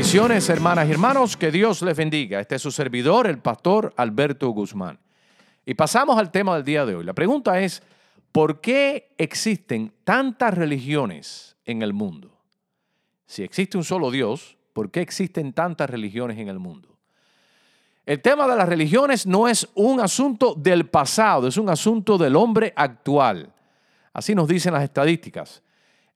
Bendiciones, 0.00 0.48
hermanas 0.48 0.88
y 0.88 0.92
hermanos, 0.92 1.36
que 1.36 1.50
Dios 1.50 1.82
les 1.82 1.94
bendiga. 1.94 2.40
Este 2.40 2.54
es 2.54 2.62
su 2.62 2.70
servidor, 2.70 3.26
el 3.26 3.38
pastor 3.38 3.92
Alberto 3.98 4.48
Guzmán. 4.48 4.98
Y 5.66 5.74
pasamos 5.74 6.18
al 6.18 6.30
tema 6.30 6.54
del 6.54 6.64
día 6.64 6.86
de 6.86 6.94
hoy. 6.94 7.04
La 7.04 7.12
pregunta 7.12 7.60
es, 7.60 7.82
¿por 8.32 8.62
qué 8.62 9.14
existen 9.18 9.92
tantas 10.02 10.54
religiones 10.54 11.54
en 11.66 11.82
el 11.82 11.92
mundo? 11.92 12.34
Si 13.26 13.42
existe 13.42 13.76
un 13.76 13.84
solo 13.84 14.10
Dios, 14.10 14.56
¿por 14.72 14.90
qué 14.90 15.02
existen 15.02 15.52
tantas 15.52 15.90
religiones 15.90 16.38
en 16.38 16.48
el 16.48 16.58
mundo? 16.58 16.96
El 18.06 18.22
tema 18.22 18.48
de 18.48 18.56
las 18.56 18.70
religiones 18.70 19.26
no 19.26 19.48
es 19.48 19.68
un 19.74 20.00
asunto 20.00 20.54
del 20.54 20.88
pasado, 20.88 21.46
es 21.46 21.58
un 21.58 21.68
asunto 21.68 22.16
del 22.16 22.36
hombre 22.36 22.72
actual. 22.74 23.52
Así 24.14 24.34
nos 24.34 24.48
dicen 24.48 24.72
las 24.72 24.82
estadísticas. 24.82 25.62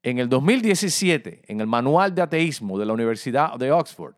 En 0.05 0.19
el 0.19 0.29
2017, 0.29 1.45
en 1.47 1.63
el 1.63 1.67
Manual 1.67 2.15
de 2.15 2.21
Ateísmo 2.21 2.79
de 2.79 2.85
la 2.85 2.93
Universidad 2.93 3.57
de 3.57 3.73
Oxford, 3.73 4.15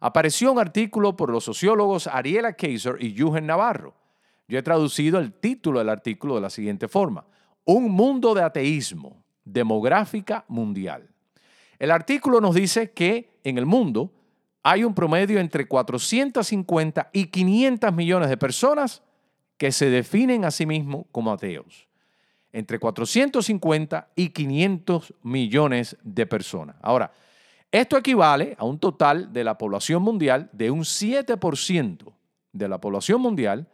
apareció 0.00 0.50
un 0.50 0.58
artículo 0.58 1.16
por 1.16 1.30
los 1.30 1.44
sociólogos 1.44 2.08
Ariela 2.08 2.54
Kaiser 2.54 2.96
y 2.98 3.16
Eugen 3.16 3.46
Navarro. 3.46 3.94
Yo 4.48 4.58
he 4.58 4.62
traducido 4.64 5.20
el 5.20 5.32
título 5.32 5.78
del 5.78 5.88
artículo 5.88 6.34
de 6.34 6.40
la 6.40 6.50
siguiente 6.50 6.88
forma. 6.88 7.24
Un 7.64 7.92
mundo 7.92 8.34
de 8.34 8.42
ateísmo, 8.42 9.22
demográfica 9.44 10.44
mundial. 10.48 11.08
El 11.78 11.92
artículo 11.92 12.40
nos 12.40 12.56
dice 12.56 12.90
que 12.90 13.38
en 13.44 13.56
el 13.56 13.66
mundo 13.66 14.12
hay 14.64 14.82
un 14.82 14.96
promedio 14.96 15.38
entre 15.38 15.68
450 15.68 17.08
y 17.12 17.26
500 17.26 17.94
millones 17.94 18.30
de 18.30 18.36
personas 18.36 19.04
que 19.58 19.70
se 19.70 19.90
definen 19.90 20.44
a 20.44 20.50
sí 20.50 20.66
mismos 20.66 21.06
como 21.12 21.30
ateos 21.30 21.88
entre 22.52 22.78
450 22.78 24.08
y 24.16 24.30
500 24.30 25.14
millones 25.22 25.96
de 26.02 26.26
personas. 26.26 26.76
Ahora, 26.82 27.12
esto 27.70 27.96
equivale 27.96 28.56
a 28.58 28.64
un 28.64 28.78
total 28.78 29.32
de 29.32 29.44
la 29.44 29.56
población 29.56 30.02
mundial 30.02 30.50
de 30.52 30.70
un 30.70 30.80
7% 30.80 32.12
de 32.52 32.68
la 32.68 32.80
población 32.80 33.20
mundial 33.20 33.68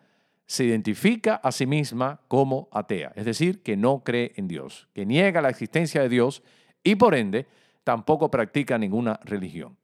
se 0.47 0.65
identifica 0.65 1.37
a 1.37 1.51
sí 1.51 1.67
misma 1.67 2.21
como 2.29 2.69
atea, 2.71 3.13
es 3.17 3.25
decir, 3.25 3.63
que 3.63 3.77
no 3.77 4.05
cree 4.05 4.33
en 4.37 4.47
Dios, 4.47 4.87
que 4.95 5.05
niega 5.05 5.41
la 5.41 5.49
existencia 5.49 6.03
de 6.03 6.09
Dios 6.09 6.43
y 6.85 6.95
por 6.95 7.15
ende 7.15 7.47
tampoco 7.83 8.31
practica 8.31 8.79
ninguna 8.79 9.19
religión. 9.25 9.77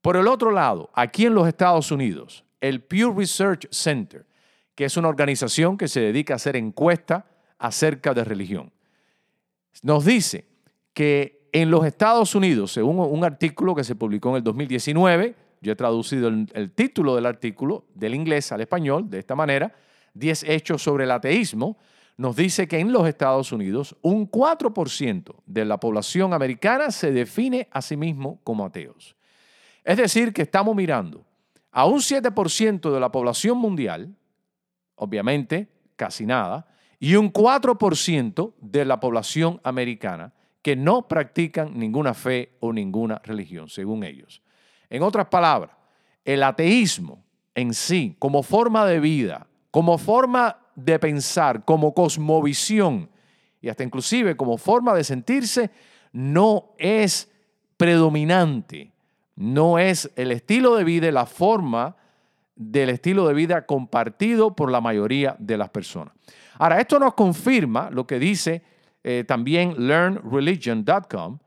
Por 0.00 0.16
el 0.16 0.28
otro 0.28 0.50
lado, 0.50 0.90
aquí 0.94 1.26
en 1.26 1.34
los 1.34 1.48
Estados 1.48 1.90
Unidos, 1.90 2.44
el 2.60 2.82
Pew 2.82 3.12
Research 3.16 3.66
Center, 3.70 4.24
que 4.74 4.84
es 4.84 4.96
una 4.96 5.08
organización 5.08 5.76
que 5.76 5.88
se 5.88 6.00
dedica 6.00 6.34
a 6.34 6.36
hacer 6.36 6.56
encuestas 6.56 7.24
acerca 7.62 8.12
de 8.12 8.24
religión. 8.24 8.72
Nos 9.82 10.04
dice 10.04 10.46
que 10.92 11.48
en 11.52 11.70
los 11.70 11.86
Estados 11.86 12.34
Unidos, 12.34 12.72
según 12.72 12.98
un 12.98 13.24
artículo 13.24 13.74
que 13.74 13.84
se 13.84 13.94
publicó 13.94 14.30
en 14.30 14.36
el 14.36 14.42
2019, 14.42 15.36
yo 15.60 15.72
he 15.72 15.76
traducido 15.76 16.28
el, 16.28 16.72
título 16.72 17.14
del 17.14 17.24
artículo 17.24 17.84
del 17.94 18.14
inglés 18.14 18.50
al 18.50 18.62
español 18.62 19.08
de 19.08 19.20
esta 19.20 19.36
manera, 19.36 19.72
10 20.14 20.42
hechos 20.44 20.82
sobre 20.82 21.04
el 21.04 21.12
ateísmo, 21.12 21.78
nos 22.16 22.34
dice 22.34 22.66
que 22.66 22.80
en 22.80 22.92
los 22.92 23.06
Estados 23.06 23.52
Unidos 23.52 23.96
un 24.02 24.28
4% 24.28 25.34
de 25.46 25.64
la 25.64 25.78
población 25.78 26.34
americana 26.34 26.90
se 26.90 27.12
define 27.12 27.68
a 27.70 27.80
sí 27.80 27.96
mismo 27.96 28.40
como 28.42 28.66
ateos. 28.66 29.14
Es 29.84 29.96
decir, 29.96 30.32
que 30.32 30.42
estamos 30.42 30.74
mirando 30.74 31.24
a 31.70 31.86
un 31.86 32.00
7% 32.00 32.92
de 32.92 33.00
la 33.00 33.12
población 33.12 33.56
mundial, 33.58 34.14
obviamente 34.96 35.68
casi 35.96 36.26
nada, 36.26 36.66
y 37.02 37.16
un 37.16 37.32
4% 37.32 38.54
de 38.60 38.84
la 38.84 39.00
población 39.00 39.60
americana 39.64 40.32
que 40.62 40.76
no 40.76 41.08
practican 41.08 41.76
ninguna 41.76 42.14
fe 42.14 42.52
o 42.60 42.72
ninguna 42.72 43.20
religión, 43.24 43.68
según 43.68 44.04
ellos. 44.04 44.40
En 44.88 45.02
otras 45.02 45.26
palabras, 45.26 45.72
el 46.24 46.44
ateísmo 46.44 47.24
en 47.56 47.74
sí, 47.74 48.14
como 48.20 48.44
forma 48.44 48.86
de 48.86 49.00
vida, 49.00 49.48
como 49.72 49.98
forma 49.98 50.58
de 50.76 50.96
pensar, 51.00 51.64
como 51.64 51.92
cosmovisión 51.92 53.10
y 53.60 53.68
hasta 53.68 53.82
inclusive 53.82 54.36
como 54.36 54.56
forma 54.56 54.94
de 54.94 55.02
sentirse, 55.02 55.72
no 56.12 56.72
es 56.78 57.32
predominante, 57.76 58.92
no 59.34 59.80
es 59.80 60.08
el 60.14 60.30
estilo 60.30 60.76
de 60.76 60.84
vida, 60.84 61.10
la 61.10 61.26
forma 61.26 61.96
del 62.54 62.90
estilo 62.90 63.26
de 63.26 63.34
vida 63.34 63.66
compartido 63.66 64.54
por 64.54 64.70
la 64.70 64.80
mayoría 64.80 65.36
de 65.38 65.56
las 65.56 65.70
personas. 65.70 66.14
Ahora, 66.58 66.80
esto 66.80 66.98
nos 66.98 67.14
confirma 67.14 67.90
lo 67.90 68.06
que 68.06 68.18
dice 68.18 68.62
eh, 69.02 69.24
también 69.26 69.74
learnreligion.com. 69.86 71.38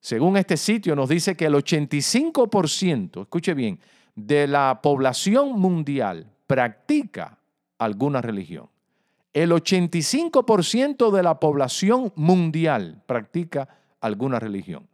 Según 0.00 0.36
este 0.36 0.56
sitio, 0.56 0.96
nos 0.96 1.08
dice 1.08 1.36
que 1.36 1.46
el 1.46 1.54
85%, 1.54 3.22
escuche 3.22 3.54
bien, 3.54 3.78
de 4.14 4.46
la 4.46 4.80
población 4.82 5.58
mundial 5.58 6.26
practica 6.46 7.38
alguna 7.78 8.20
religión. 8.20 8.68
El 9.32 9.52
85% 9.52 11.10
de 11.10 11.22
la 11.22 11.40
población 11.40 12.12
mundial 12.16 13.02
practica 13.06 13.68
alguna 14.00 14.38
religión. 14.38 14.88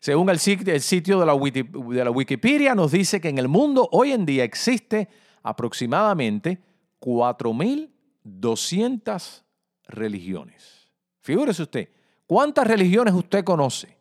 Según 0.00 0.30
el 0.30 0.38
sitio, 0.38 1.20
de, 1.20 1.26
la 1.26 2.10
Wikipedia, 2.10 2.74
nos 2.74 2.92
dice 2.92 3.20
que 3.20 3.28
en 3.28 3.38
el 3.38 3.48
mundo 3.48 3.88
hoy 3.92 4.12
en 4.12 4.24
día 4.24 4.44
existe 4.44 5.08
aproximadamente 5.42 6.60
4.000 7.00 7.90
200 8.28 9.44
religiones. 9.88 10.88
Figúrese 11.20 11.62
usted, 11.62 11.88
¿cuántas 12.26 12.66
religiones 12.66 13.14
usted 13.14 13.42
conoce 13.44 13.96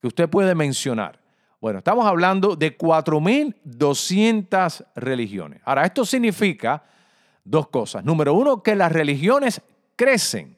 que 0.00 0.08
usted 0.08 0.28
puede 0.28 0.52
mencionar? 0.54 1.20
Bueno, 1.60 1.78
estamos 1.78 2.04
hablando 2.06 2.56
de 2.56 2.76
4.200 2.76 4.86
religiones. 4.94 5.62
Ahora, 5.64 5.86
esto 5.86 6.04
significa 6.04 6.84
dos 7.44 7.68
cosas. 7.68 8.04
Número 8.04 8.34
uno, 8.34 8.62
que 8.62 8.76
las 8.76 8.92
religiones 8.92 9.62
crecen 9.96 10.55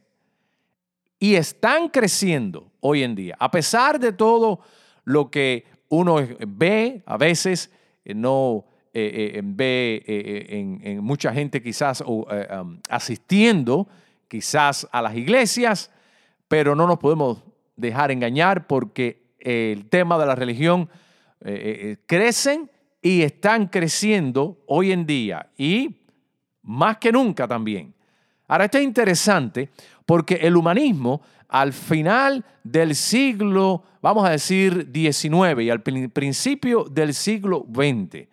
y 1.18 1.34
están 1.34 1.88
creciendo 1.88 2.70
hoy 2.80 3.02
en 3.02 3.14
día. 3.14 3.36
A 3.38 3.50
pesar 3.50 3.98
de 3.98 4.12
todo 4.12 4.60
lo 5.04 5.30
que 5.30 5.64
uno 5.88 6.16
ve, 6.46 7.02
a 7.06 7.16
veces 7.16 7.72
eh, 8.04 8.14
no 8.14 8.66
eh, 8.92 9.34
eh, 9.34 9.40
ve 9.44 10.02
eh, 10.06 10.80
en, 10.82 11.04
mucha 11.04 11.32
gente 11.32 11.62
quizás 11.62 12.02
um, 12.02 12.80
asistiendo 12.88 13.88
quizás 14.26 14.88
a 14.92 15.02
las 15.02 15.16
iglesias, 15.16 15.90
pero 16.48 16.74
no 16.74 16.86
nos 16.86 16.98
podemos 16.98 17.42
dejar 17.76 18.10
engañar 18.10 18.66
porque 18.66 19.34
el 19.38 19.88
tema 19.88 20.18
de 20.18 20.26
la 20.26 20.34
religión 20.34 20.88
crecen 22.06 22.68
y 23.00 23.22
están 23.22 23.68
creciendo 23.68 24.58
hoy 24.66 24.90
en 24.90 25.06
día 25.06 25.48
y 25.56 26.00
más 26.62 26.98
que 26.98 27.12
nunca 27.12 27.46
también. 27.46 27.94
Ahora, 28.48 28.64
esto 28.64 28.78
es 28.78 28.84
interesante 28.84 29.70
porque 30.08 30.36
el 30.36 30.56
humanismo 30.56 31.20
al 31.48 31.74
final 31.74 32.42
del 32.64 32.94
siglo, 32.94 33.82
vamos 34.00 34.26
a 34.26 34.30
decir, 34.30 34.90
XIX 34.90 35.60
y 35.60 35.68
al 35.68 35.82
principio 35.82 36.84
del 36.84 37.12
siglo 37.12 37.66
XX, 37.70 38.14
eh, 38.14 38.28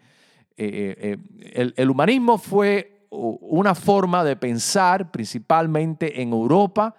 eh, 0.58 1.18
eh, 1.42 1.74
el, 1.76 1.90
humanismo 1.90 2.38
fue 2.38 3.02
una 3.10 3.76
forma 3.76 4.24
de 4.24 4.38
pensar 4.38 5.12
principalmente 5.12 6.22
en 6.22 6.32
Europa 6.32 6.96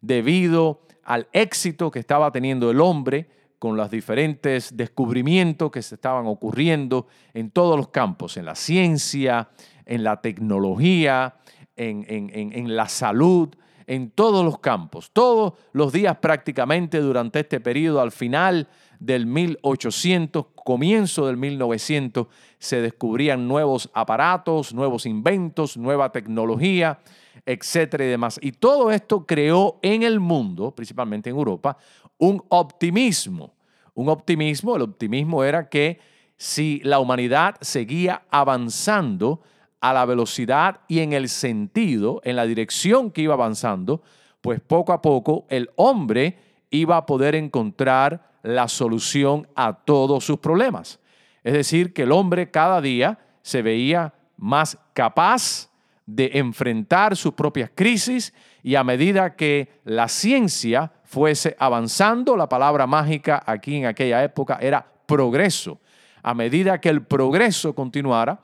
debido 0.00 0.82
al 1.02 1.26
éxito 1.32 1.90
que 1.90 1.98
estaba 1.98 2.30
teniendo 2.30 2.70
el 2.70 2.80
hombre 2.80 3.28
con 3.58 3.76
los 3.76 3.90
diferentes 3.90 4.76
descubrimientos 4.76 5.72
que 5.72 5.82
se 5.82 5.96
estaban 5.96 6.28
ocurriendo 6.28 7.08
en 7.32 7.50
todos 7.50 7.76
los 7.76 7.88
campos, 7.88 8.36
en 8.36 8.44
la 8.44 8.54
ciencia, 8.54 9.48
en 9.84 10.04
la 10.04 10.20
tecnología, 10.20 11.34
en, 11.74 12.06
en 12.08 12.76
la 12.76 12.88
salud, 12.88 13.48
en 13.86 14.10
todos 14.10 14.44
los 14.44 14.58
campos. 14.58 15.10
Todos 15.12 15.54
los 15.72 15.92
días 15.92 16.16
prácticamente 16.18 17.00
durante 17.00 17.40
este 17.40 17.60
periodo, 17.60 18.00
al 18.00 18.12
final 18.12 18.68
del 18.98 19.26
1800, 19.26 20.46
comienzo 20.54 21.26
del 21.26 21.36
1900, 21.36 22.26
se 22.58 22.80
descubrían 22.80 23.46
nuevos 23.46 23.90
aparatos, 23.94 24.72
nuevos 24.72 25.06
inventos, 25.06 25.76
nueva 25.76 26.10
tecnología, 26.12 26.98
etcétera 27.44 28.04
y 28.04 28.08
demás. 28.08 28.38
Y 28.40 28.52
todo 28.52 28.90
esto 28.90 29.26
creó 29.26 29.78
en 29.82 30.02
el 30.02 30.20
mundo, 30.20 30.74
principalmente 30.74 31.30
en 31.30 31.36
Europa, 31.36 31.76
un 32.18 32.42
optimismo. 32.48 33.54
Un 33.94 34.08
optimismo, 34.08 34.76
el 34.76 34.82
optimismo 34.82 35.44
era 35.44 35.68
que 35.68 36.00
si 36.36 36.80
la 36.82 36.98
humanidad 36.98 37.56
seguía 37.60 38.22
avanzando 38.30 39.42
a 39.84 39.92
la 39.92 40.06
velocidad 40.06 40.80
y 40.88 41.00
en 41.00 41.12
el 41.12 41.28
sentido, 41.28 42.22
en 42.24 42.36
la 42.36 42.46
dirección 42.46 43.10
que 43.10 43.20
iba 43.20 43.34
avanzando, 43.34 44.00
pues 44.40 44.58
poco 44.58 44.94
a 44.94 45.02
poco 45.02 45.44
el 45.50 45.68
hombre 45.76 46.38
iba 46.70 46.96
a 46.96 47.04
poder 47.04 47.34
encontrar 47.34 48.30
la 48.42 48.66
solución 48.68 49.46
a 49.54 49.74
todos 49.74 50.24
sus 50.24 50.38
problemas. 50.38 51.00
Es 51.42 51.52
decir, 51.52 51.92
que 51.92 52.04
el 52.04 52.12
hombre 52.12 52.50
cada 52.50 52.80
día 52.80 53.18
se 53.42 53.60
veía 53.60 54.14
más 54.38 54.78
capaz 54.94 55.68
de 56.06 56.30
enfrentar 56.32 57.14
sus 57.14 57.34
propias 57.34 57.70
crisis 57.74 58.32
y 58.62 58.76
a 58.76 58.84
medida 58.84 59.36
que 59.36 59.68
la 59.84 60.08
ciencia 60.08 60.92
fuese 61.04 61.56
avanzando, 61.58 62.38
la 62.38 62.48
palabra 62.48 62.86
mágica 62.86 63.42
aquí 63.44 63.76
en 63.76 63.84
aquella 63.84 64.24
época 64.24 64.56
era 64.62 64.86
progreso. 65.04 65.78
A 66.22 66.32
medida 66.32 66.80
que 66.80 66.88
el 66.88 67.02
progreso 67.02 67.74
continuara, 67.74 68.40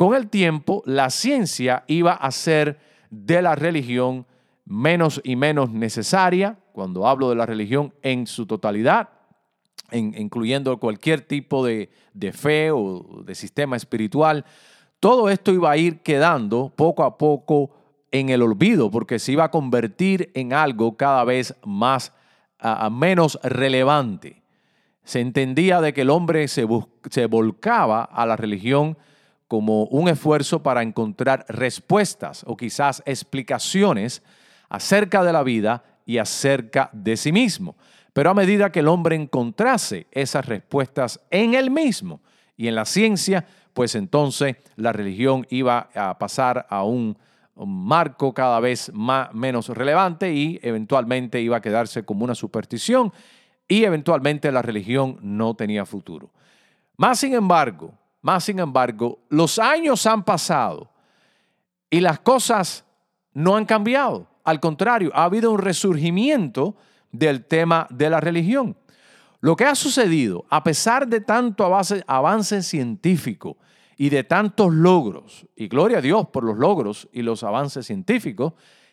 con 0.00 0.14
el 0.14 0.30
tiempo 0.30 0.82
la 0.86 1.10
ciencia 1.10 1.84
iba 1.86 2.14
a 2.14 2.30
ser 2.30 2.78
de 3.10 3.42
la 3.42 3.54
religión 3.54 4.24
menos 4.64 5.20
y 5.24 5.36
menos 5.36 5.72
necesaria, 5.72 6.58
cuando 6.72 7.06
hablo 7.06 7.28
de 7.28 7.36
la 7.36 7.44
religión 7.44 7.92
en 8.00 8.26
su 8.26 8.46
totalidad, 8.46 9.10
incluyendo 9.92 10.80
cualquier 10.80 11.20
tipo 11.20 11.66
de, 11.66 11.90
fe 12.32 12.70
o 12.70 13.22
de 13.26 13.34
sistema 13.34 13.76
espiritual, 13.76 14.46
todo 15.00 15.28
esto 15.28 15.52
iba 15.52 15.70
a 15.70 15.76
ir 15.76 16.00
quedando 16.00 16.72
poco 16.74 17.04
a 17.04 17.18
poco 17.18 17.70
en 18.10 18.30
el 18.30 18.40
olvido, 18.40 18.90
porque 18.90 19.18
se 19.18 19.32
iba 19.32 19.44
a 19.44 19.50
convertir 19.50 20.30
en 20.32 20.54
algo 20.54 20.96
cada 20.96 21.24
vez 21.24 21.54
más 21.62 22.14
menos 22.90 23.38
relevante. 23.42 24.42
Se 25.04 25.20
entendía 25.20 25.82
de 25.82 25.92
que 25.92 26.00
el 26.00 26.08
hombre 26.08 26.48
se 26.48 26.64
volcaba 27.26 28.02
a 28.02 28.24
la 28.24 28.36
religión 28.36 28.96
como 29.50 29.86
un 29.86 30.08
esfuerzo 30.08 30.62
para 30.62 30.80
encontrar 30.80 31.44
respuestas 31.48 32.44
o 32.46 32.56
quizás 32.56 33.02
explicaciones 33.04 34.22
acerca 34.68 35.24
de 35.24 35.32
la 35.32 35.42
vida 35.42 35.82
y 36.06 36.18
acerca 36.18 36.88
de 36.92 37.16
sí 37.16 37.32
mismo. 37.32 37.74
Pero 38.12 38.30
a 38.30 38.34
medida 38.34 38.70
que 38.70 38.78
el 38.78 38.86
hombre 38.86 39.16
encontrase 39.16 40.06
esas 40.12 40.46
respuestas 40.46 41.18
en 41.32 41.54
él 41.54 41.72
mismo 41.72 42.20
y 42.56 42.68
en 42.68 42.76
la 42.76 42.84
ciencia, 42.84 43.44
pues 43.74 43.96
entonces 43.96 44.54
la 44.76 44.92
religión 44.92 45.44
iba 45.50 45.90
a 45.96 46.16
pasar 46.16 46.68
a 46.70 46.84
un, 46.84 47.18
marco 47.56 48.32
cada 48.32 48.60
vez 48.60 48.92
más, 48.94 49.34
menos 49.34 49.68
relevante 49.68 50.32
y 50.32 50.60
eventualmente 50.62 51.40
iba 51.40 51.56
a 51.56 51.60
quedarse 51.60 52.04
como 52.04 52.24
una 52.24 52.36
superstición 52.36 53.12
y 53.66 53.82
eventualmente 53.82 54.52
la 54.52 54.62
religión 54.62 55.18
no 55.22 55.54
tenía 55.54 55.84
futuro. 55.84 56.30
Más 56.96 57.18
sin 57.18 57.34
embargo, 57.34 57.99
más 58.22 58.44
sin 58.44 58.58
embargo, 58.58 59.18
los 59.28 59.58
años 59.58 60.06
han 60.06 60.24
pasado 60.24 60.90
y 61.88 62.00
las 62.00 62.20
cosas 62.20 62.84
no 63.32 63.56
han 63.56 63.64
cambiado. 63.64 64.28
Al 64.44 64.60
contrario, 64.60 65.10
ha 65.14 65.24
habido 65.24 65.50
un 65.50 65.58
resurgimiento 65.58 66.76
del 67.12 67.44
tema 67.44 67.86
de 67.90 68.10
la 68.10 68.20
religión. 68.20 68.76
Lo 69.40 69.56
que 69.56 69.64
ha 69.64 69.74
sucedido, 69.74 70.44
a 70.50 70.62
pesar 70.62 71.08
de 71.08 71.20
tanto 71.20 71.64
avance, 71.64 72.62
científico 72.62 73.56
y 73.96 74.10
de 74.10 74.22
tantos 74.22 74.72
logros, 74.72 75.46
y 75.56 75.68
gloria 75.68 75.98
a 75.98 76.02
Dios 76.02 76.28
por 76.28 76.44
los 76.44 76.58
logros 76.58 77.08
y 77.12 77.22
los 77.22 77.42
avances 77.42 77.86
científicos 77.86 78.52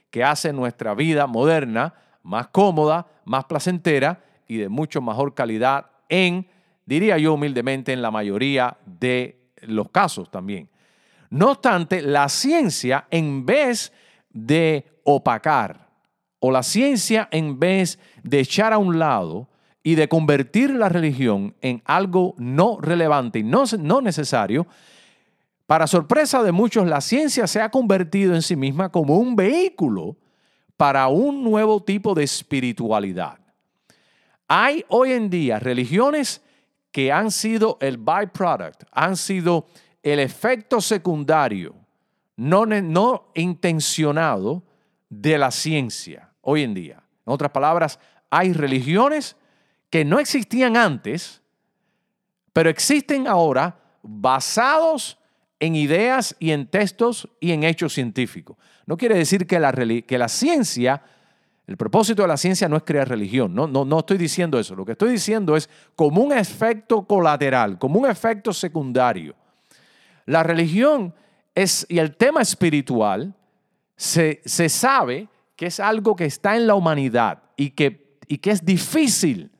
que 0.09 0.23
hacen 0.23 0.55
nuestra 0.55 0.93
vida 0.95 1.27
moderna 1.27 1.93
más 2.23 2.47
cómoda, 2.47 3.07
más 3.25 3.45
placentera 3.45 4.23
y 4.47 4.57
de 4.57 4.69
mucho 4.69 5.01
mejor 5.01 5.33
calidad 5.33 5.87
en, 6.09 6.47
diría 6.87 7.19
yo 7.19 7.35
humildemente, 7.35 7.93
en 7.93 8.01
la 8.01 8.09
mayoría 8.09 8.77
de 8.85 9.51
los 9.61 9.89
casos 9.89 10.31
también. 10.31 10.69
No 11.29 11.51
obstante, 11.51 12.01
la 12.01 12.29
ciencia, 12.29 13.05
en 13.11 13.45
vez 13.45 13.91
de 14.31 14.85
opacar, 15.03 15.89
o 16.39 16.49
la 16.49 16.63
ciencia, 16.63 17.27
en 17.31 17.59
vez 17.59 17.99
de 18.23 18.39
echar 18.39 18.71
a 18.71 18.77
un 18.77 18.97
lado 18.97 19.49
y 19.83 19.95
de 19.95 20.07
convertir 20.07 20.69
la 20.69 20.87
religión 20.87 21.55
en 21.61 21.81
algo 21.85 22.35
no 22.37 22.79
relevante 22.79 23.39
y 23.39 23.43
no, 23.43 23.65
no 23.79 24.01
necesario, 24.01 24.65
para 25.65 25.87
sorpresa 25.87 26.41
de 26.43 26.53
muchos, 26.53 26.87
la 26.87 27.01
ciencia 27.01 27.47
se 27.47 27.61
ha 27.61 27.69
convertido 27.69 28.33
en 28.33 28.41
sí 28.41 28.55
misma 28.55 28.89
como 28.89 29.17
un 29.17 29.35
vehículo 29.35 30.15
para 30.77 31.09
un 31.09 31.43
nuevo 31.43 31.83
tipo 31.83 32.13
de 32.13 32.23
espiritualidad. 32.23 33.39
Hay 34.47 34.85
hoy 34.87 35.11
en 35.11 35.29
día 35.29 35.59
religiones 35.59 36.41
que 36.97 37.11
han 37.11 37.29
sido 37.29 37.77
el 37.79 37.97
byproduct, 37.97 38.85
han 38.91 39.15
sido 39.17 39.67
el 40.01 40.17
efecto 40.17 40.81
secundario, 40.81 41.75
no, 42.37 42.65
no 42.65 43.31
intencionado 43.35 44.63
de 45.07 45.37
la 45.37 45.51
ciencia 45.51 46.31
hoy 46.41 46.63
en 46.63 46.73
día. 46.73 47.03
En 47.23 47.33
otras 47.33 47.51
palabras, 47.51 47.99
hay 48.31 48.51
religiones 48.51 49.35
que 49.91 50.05
no 50.05 50.17
existían 50.17 50.75
antes, 50.75 51.43
pero 52.51 52.67
existen 52.67 53.27
ahora 53.27 53.77
basados 54.01 55.19
en 55.59 55.75
ideas 55.75 56.35
y 56.39 56.49
en 56.49 56.65
textos 56.65 57.29
y 57.39 57.51
en 57.51 57.63
hechos 57.63 57.93
científicos. 57.93 58.57
No 58.87 58.97
quiere 58.97 59.13
decir 59.13 59.45
que 59.45 59.59
la, 59.59 59.71
que 59.71 60.17
la 60.17 60.29
ciencia, 60.29 61.03
el 61.67 61.75
propósito 61.75 62.21
de 62.21 62.29
la 62.29 62.37
ciencia 62.37 62.69
no 62.69 62.77
es 62.77 62.83
crear 62.83 63.07
religión, 63.07 63.53
no, 63.53 63.67
no, 63.67 63.83
no 63.83 63.99
estoy 63.99 64.17
diciendo 64.17 64.57
eso, 64.57 64.73
lo 64.73 64.85
que 64.85 64.93
estoy 64.93 65.11
diciendo 65.11 65.57
es 65.57 65.69
como 65.95 66.21
un 66.21 66.31
efecto 66.31 67.05
colateral, 67.05 67.77
como 67.77 67.99
un 67.99 68.09
efecto 68.09 68.53
secundario. 68.53 69.35
La 70.25 70.43
religión 70.43 71.13
es, 71.53 71.85
y 71.89 71.99
el 71.99 72.15
tema 72.15 72.41
espiritual 72.41 73.33
se, 73.97 74.41
se 74.45 74.69
sabe 74.69 75.27
que 75.57 75.65
es 75.65 75.79
algo 75.81 76.15
que 76.15 76.25
está 76.25 76.55
en 76.55 76.67
la 76.67 76.75
humanidad 76.75 77.43
y 77.57 77.71
que, 77.71 78.17
y 78.27 78.37
que 78.37 78.51
es 78.51 78.63
difícil 78.63 79.51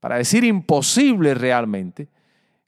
para 0.00 0.16
decir 0.16 0.44
imposible 0.44 1.34
realmente, 1.34 2.08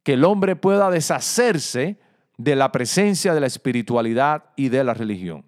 que 0.02 0.14
el 0.14 0.24
hombre 0.24 0.56
pueda 0.56 0.90
deshacerse 0.90 1.96
de 2.36 2.56
la 2.56 2.72
presencia 2.72 3.34
de 3.34 3.40
la 3.40 3.46
espiritualidad 3.46 4.44
y 4.56 4.68
de 4.68 4.82
la 4.82 4.94
religión. 4.94 5.44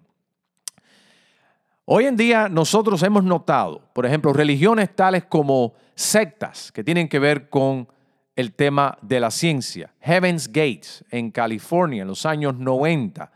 Hoy 1.85 2.05
en 2.05 2.15
día 2.15 2.47
nosotros 2.47 3.03
hemos 3.03 3.25
notado, 3.25 3.81
por 3.91 4.05
ejemplo, 4.05 4.31
religiones 4.31 4.95
tales 4.95 5.25
como 5.25 5.73
sectas 5.95 6.71
que 6.71 6.81
tienen 6.81 7.09
que 7.09 7.19
ver 7.19 7.49
con 7.49 7.89
el 8.37 8.53
tema 8.53 8.97
de 9.01 9.19
la 9.19 9.29
ciencia. 9.29 9.93
Heaven's 9.99 10.47
Gates 10.47 11.03
en 11.11 11.29
California 11.29 12.03
en 12.03 12.07
los 12.07 12.25
años 12.25 12.55
90. 12.55 13.29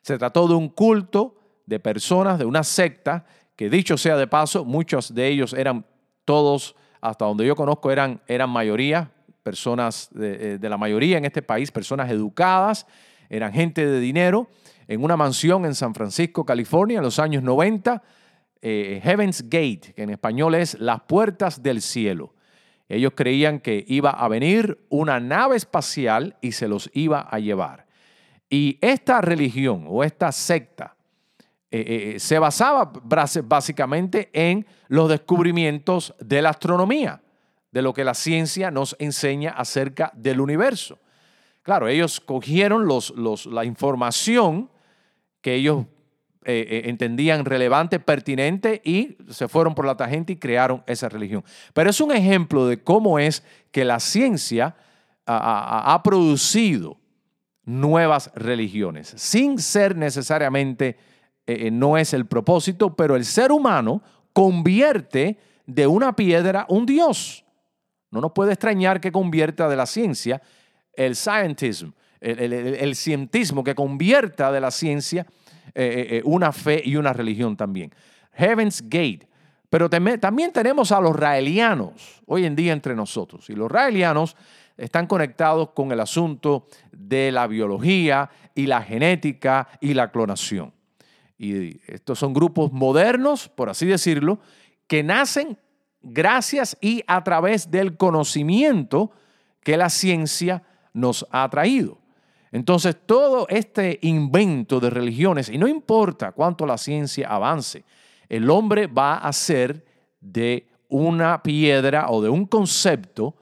Se 0.00 0.16
trató 0.16 0.48
de 0.48 0.54
un 0.54 0.70
culto 0.70 1.36
de 1.66 1.78
personas, 1.78 2.38
de 2.38 2.46
una 2.46 2.64
secta, 2.64 3.26
que 3.54 3.68
dicho 3.68 3.98
sea 3.98 4.16
de 4.16 4.28
paso, 4.28 4.64
muchos 4.64 5.14
de 5.14 5.28
ellos 5.28 5.52
eran 5.52 5.84
todos 6.24 6.74
hasta 7.02 7.26
donde 7.26 7.44
yo 7.44 7.54
conozco 7.54 7.92
eran, 7.92 8.22
eran 8.26 8.48
mayoría, 8.48 9.10
personas 9.42 10.08
de, 10.10 10.54
eh, 10.54 10.58
la 10.58 10.78
mayoría 10.78 11.18
en 11.18 11.26
este 11.26 11.42
país, 11.42 11.70
personas 11.70 12.10
educadas, 12.10 12.86
eran 13.28 13.52
gente 13.52 13.86
de 13.86 14.00
dinero, 14.00 14.48
en 14.88 15.02
una 15.02 15.16
mansión 15.16 15.64
en 15.64 15.74
San 15.74 15.94
Francisco, 15.94 16.44
California, 16.44 16.98
en 16.98 17.04
los 17.04 17.18
años 17.18 17.42
90, 17.42 18.02
eh, 18.62 19.00
Heaven's 19.02 19.42
Gate, 19.42 19.92
que 19.94 20.02
en 20.02 20.10
español 20.10 20.54
es 20.54 20.78
las 20.80 21.02
puertas 21.02 21.62
del 21.62 21.82
cielo. 21.82 22.34
Ellos 22.88 23.12
creían 23.14 23.60
que 23.60 23.84
iba 23.88 24.10
a 24.10 24.28
venir 24.28 24.86
una 24.88 25.20
nave 25.20 25.56
espacial 25.56 26.36
y 26.40 26.52
se 26.52 26.68
los 26.68 26.90
iba 26.92 27.20
a 27.20 27.38
llevar. 27.38 27.86
Y 28.48 28.78
esta 28.80 29.20
religión 29.20 29.86
o 29.88 30.04
esta 30.04 30.30
secta 30.32 30.96
eh, 31.70 32.14
eh, 32.14 32.20
se 32.20 32.38
basaba 32.38 32.92
básicamente 33.02 34.30
en 34.32 34.66
los 34.88 35.08
descubrimientos 35.08 36.14
de 36.20 36.40
la 36.40 36.50
astronomía, 36.50 37.22
de 37.72 37.82
lo 37.82 37.92
que 37.92 38.04
la 38.04 38.14
ciencia 38.14 38.70
nos 38.70 38.94
enseña 38.98 39.50
acerca 39.50 40.12
del 40.14 40.40
universo. 40.40 41.00
Claro, 41.62 41.88
ellos 41.88 42.20
cogieron 42.20 42.86
la 42.86 43.64
información 43.64 44.70
que 45.44 45.52
ellos 45.52 45.84
eh, 46.46 46.66
eh, 46.70 46.82
entendían 46.88 47.44
relevante, 47.44 48.00
pertinente 48.00 48.80
y 48.82 49.18
se 49.28 49.46
fueron 49.46 49.74
por 49.74 49.84
la 49.84 49.94
tangente 49.94 50.32
y 50.32 50.36
crearon 50.36 50.82
esa 50.86 51.10
religión. 51.10 51.44
Pero 51.74 51.90
es 51.90 52.00
un 52.00 52.12
ejemplo 52.12 52.66
de 52.66 52.82
cómo 52.82 53.18
es 53.18 53.44
que 53.70 53.84
la 53.84 54.00
ciencia 54.00 54.74
ha, 55.26 56.00
producido 56.02 56.96
nuevas 57.66 58.30
religiones, 58.34 59.12
sin 59.16 59.58
ser 59.58 59.96
necesariamente, 59.96 60.96
eh, 61.46 61.70
no 61.70 61.98
es 61.98 62.14
el 62.14 62.24
propósito, 62.24 62.96
pero 62.96 63.14
el 63.14 63.26
ser 63.26 63.52
humano 63.52 64.02
convierte 64.32 65.38
de 65.66 65.86
una 65.86 66.16
piedra 66.16 66.64
un 66.70 66.86
Dios. 66.86 67.44
No 68.10 68.22
nos 68.22 68.32
puede 68.32 68.52
extrañar 68.52 68.98
que 68.98 69.12
convierta 69.12 69.68
de 69.68 69.76
la 69.76 69.84
ciencia 69.84 70.40
el 70.94 71.14
scientism, 71.16 71.90
el 72.24 72.96
cientismo, 72.96 73.62
que 73.62 73.74
convierta 73.74 74.50
de 74.50 74.60
la 74.60 74.70
ciencia 74.70 75.26
eh, 75.76 76.18
eh, 76.18 76.22
una 76.24 76.52
fe 76.52 76.80
y 76.84 76.94
una 76.94 77.12
religión 77.12 77.56
también. 77.56 77.92
Heaven's 78.32 78.82
Gate. 78.82 79.28
Pero 79.68 79.90
también 79.90 80.52
tenemos 80.52 80.92
a 80.92 81.00
los 81.00 81.16
raelianos 81.16 82.22
hoy 82.26 82.44
en 82.44 82.54
día 82.54 82.72
entre 82.72 82.94
nosotros. 82.94 83.50
Y 83.50 83.54
los 83.54 83.68
raelianos 83.68 84.36
están 84.76 85.08
conectados 85.08 85.70
con 85.70 85.90
el 85.90 85.98
asunto 85.98 86.68
de 86.92 87.32
la 87.32 87.48
biología 87.48 88.30
y 88.54 88.66
la 88.66 88.82
genética 88.82 89.68
y 89.80 89.94
la 89.94 90.12
clonación. 90.12 90.72
Y 91.36 91.80
estos 91.92 92.20
son 92.20 92.32
grupos 92.34 92.70
modernos, 92.72 93.48
por 93.48 93.68
así 93.68 93.86
decirlo, 93.86 94.38
que 94.86 95.02
nacen 95.02 95.58
gracias 96.02 96.76
y 96.80 97.02
a 97.08 97.24
través 97.24 97.68
del 97.68 97.96
conocimiento 97.96 99.10
que 99.64 99.76
la 99.76 99.90
ciencia 99.90 100.62
nos 100.92 101.26
ha 101.32 101.48
traído. 101.48 102.03
Entonces, 102.54 102.96
todo 103.04 103.48
este 103.48 103.98
invento 104.02 104.78
de 104.78 104.88
religiones, 104.88 105.48
y 105.48 105.58
no 105.58 105.66
importa 105.66 106.30
cuánto 106.30 106.64
la 106.64 106.78
ciencia 106.78 107.26
avance, 107.26 107.84
el 108.28 108.48
hombre 108.48 108.86
va 108.86 109.16
a 109.16 109.32
ser 109.32 109.84
de 110.20 110.68
una 110.88 111.42
piedra 111.42 112.10
o 112.10 112.22
de 112.22 112.28
un 112.28 112.46
concepto, 112.46 113.34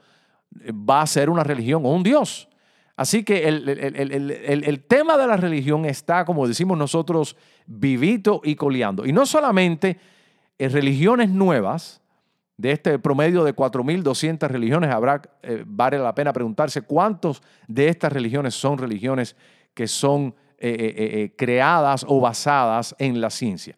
va 0.71 1.03
a 1.03 1.05
ser 1.05 1.29
una 1.29 1.43
religión 1.43 1.85
o 1.85 1.93
un 1.93 2.01
Dios. 2.01 2.49
Así 2.95 3.23
que 3.23 3.47
el, 3.47 4.83
tema 4.87 5.15
de 5.15 5.27
la 5.27 5.37
religión 5.37 5.85
está, 5.85 6.25
como 6.25 6.47
decimos 6.47 6.75
nosotros, 6.75 7.37
vivito 7.67 8.41
y 8.43 8.55
coleando. 8.55 9.05
Y 9.05 9.13
no 9.13 9.27
solamente 9.27 9.99
en 10.57 10.71
religiones 10.71 11.29
nuevas, 11.29 12.01
de 12.57 12.71
este 12.71 12.99
promedio 12.99 13.43
de 13.43 13.55
4.200 13.55 14.47
religiones, 14.47 14.91
habrá, 14.91 15.21
eh, 15.41 15.63
vale 15.65 15.97
la 15.97 16.13
pena 16.13 16.31
preguntarse 16.31 16.81
cuántos 16.83 17.41
de 17.67 17.87
estas 17.87 18.11
religiones 18.13 18.53
son 18.53 18.77
religiones 18.77 19.35
que 19.73 19.87
son 19.87 20.35
eh, 20.59 20.93
eh, 20.95 21.33
creadas 21.35 22.05
o 22.07 22.19
basadas 22.19 22.95
en 22.99 23.19
la 23.19 23.29
ciencia. 23.29 23.75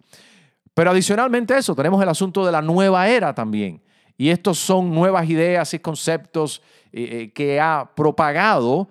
Pero 0.73 0.91
adicionalmente 0.91 1.53
a 1.53 1.57
eso, 1.57 1.73
tenemos 1.73 2.01
el 2.03 2.09
asunto 2.09 2.45
de 2.45 2.51
la 2.51 2.61
nueva 2.61 3.07
era 3.07 3.33
también. 3.33 3.81
Y 4.17 4.29
estos 4.29 4.59
son 4.59 4.93
nuevas 4.93 5.29
ideas 5.29 5.73
y 5.73 5.79
conceptos 5.79 6.61
que 6.91 7.59
ha 7.61 7.91
propagado 7.93 8.87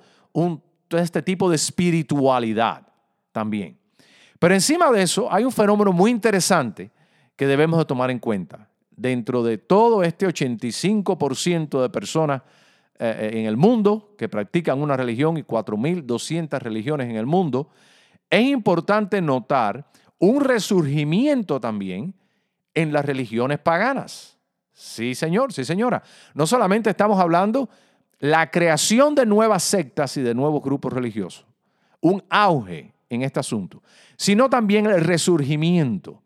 este 0.91 1.23
tipo 1.23 1.49
de 1.49 1.57
espiritualidad 1.57 2.87
también. 3.33 3.79
Pero 4.39 4.53
encima 4.53 4.91
de 4.91 5.03
eso 5.03 5.33
hay 5.33 5.45
un 5.45 5.53
fenómeno 5.53 5.93
muy 5.93 6.11
interesante 6.11 6.91
que 7.37 7.47
debemos 7.47 7.79
de 7.79 7.87
tomar 7.87 8.11
en 8.11 8.19
cuenta 8.19 8.69
dentro 8.97 9.43
de 9.43 9.59
todo 9.59 10.03
este 10.03 10.27
85% 10.27 11.83
de 11.83 11.89
personas 11.91 12.43
eh, 12.99 13.31
eh, 13.33 13.41
en 13.41 13.47
el 13.47 13.57
mundo 13.57 14.15
que 14.17 14.29
practican 14.29 14.81
una 14.81 14.97
religión 14.97 15.37
y 15.37 15.43
4.200 15.43 16.59
religiones 16.61 17.11
en 17.11 17.17
el 17.17 17.27
mundo, 17.27 17.71
es 18.31 18.45
importante 18.45 19.21
notar 19.21 19.87
un 20.19 20.41
resurgimiento 20.41 21.61
también 21.61 22.15
en 22.73 22.93
las 22.93 23.05
religiones 23.05 23.59
paganas. 23.59 24.39
Sí, 24.73 25.15
señor, 25.15 25.53
sí, 25.53 25.65
señora. 25.65 26.03
No 26.35 26.47
solamente 26.47 26.91
estamos 26.91 27.19
hablando 27.21 27.69
la 28.19 28.51
creación 28.51 29.15
de 29.15 29.27
nuevas 29.27 29.63
sectas 29.63 30.17
y 30.17 30.23
de 30.23 30.35
nuevos 30.35 30.63
grupos 30.63 30.93
religiosos, 30.93 31.47
un 32.01 32.23
auge 32.31 32.95
en 33.09 33.23
este 33.23 33.41
asunto, 33.41 33.83
sino 34.17 34.49
también 34.49 34.87
el 34.87 35.01
resurgimiento 35.01 36.23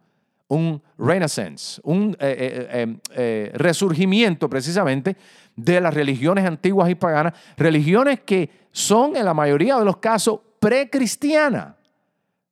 un 0.49 0.83
renaissance, 0.97 1.81
un 1.85 2.17
eh, 2.19 2.67
eh, 2.71 2.97
eh, 3.11 3.53
resurgimiento 3.55 4.49
precisamente 4.49 5.17
de 5.55 5.81
las 5.81 5.95
religiones 5.95 6.47
antiguas 6.47 6.89
y 6.91 6.95
paganas, 6.95 7.35
religiones 7.57 8.21
que 8.21 8.69
son 8.73 9.17
en 9.17 9.25
la 9.25 9.35
mayoría 9.35 9.77
de 9.79 9.85
los 9.85 9.99
casos 9.99 10.41
precristianas, 10.59 11.75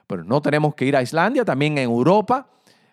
Pero 0.07 0.23
no 0.23 0.41
tenemos 0.41 0.75
que 0.75 0.85
ir 0.85 0.95
a 0.95 1.01
Islandia, 1.01 1.43
también 1.43 1.77
en 1.77 1.83
Europa. 1.83 2.47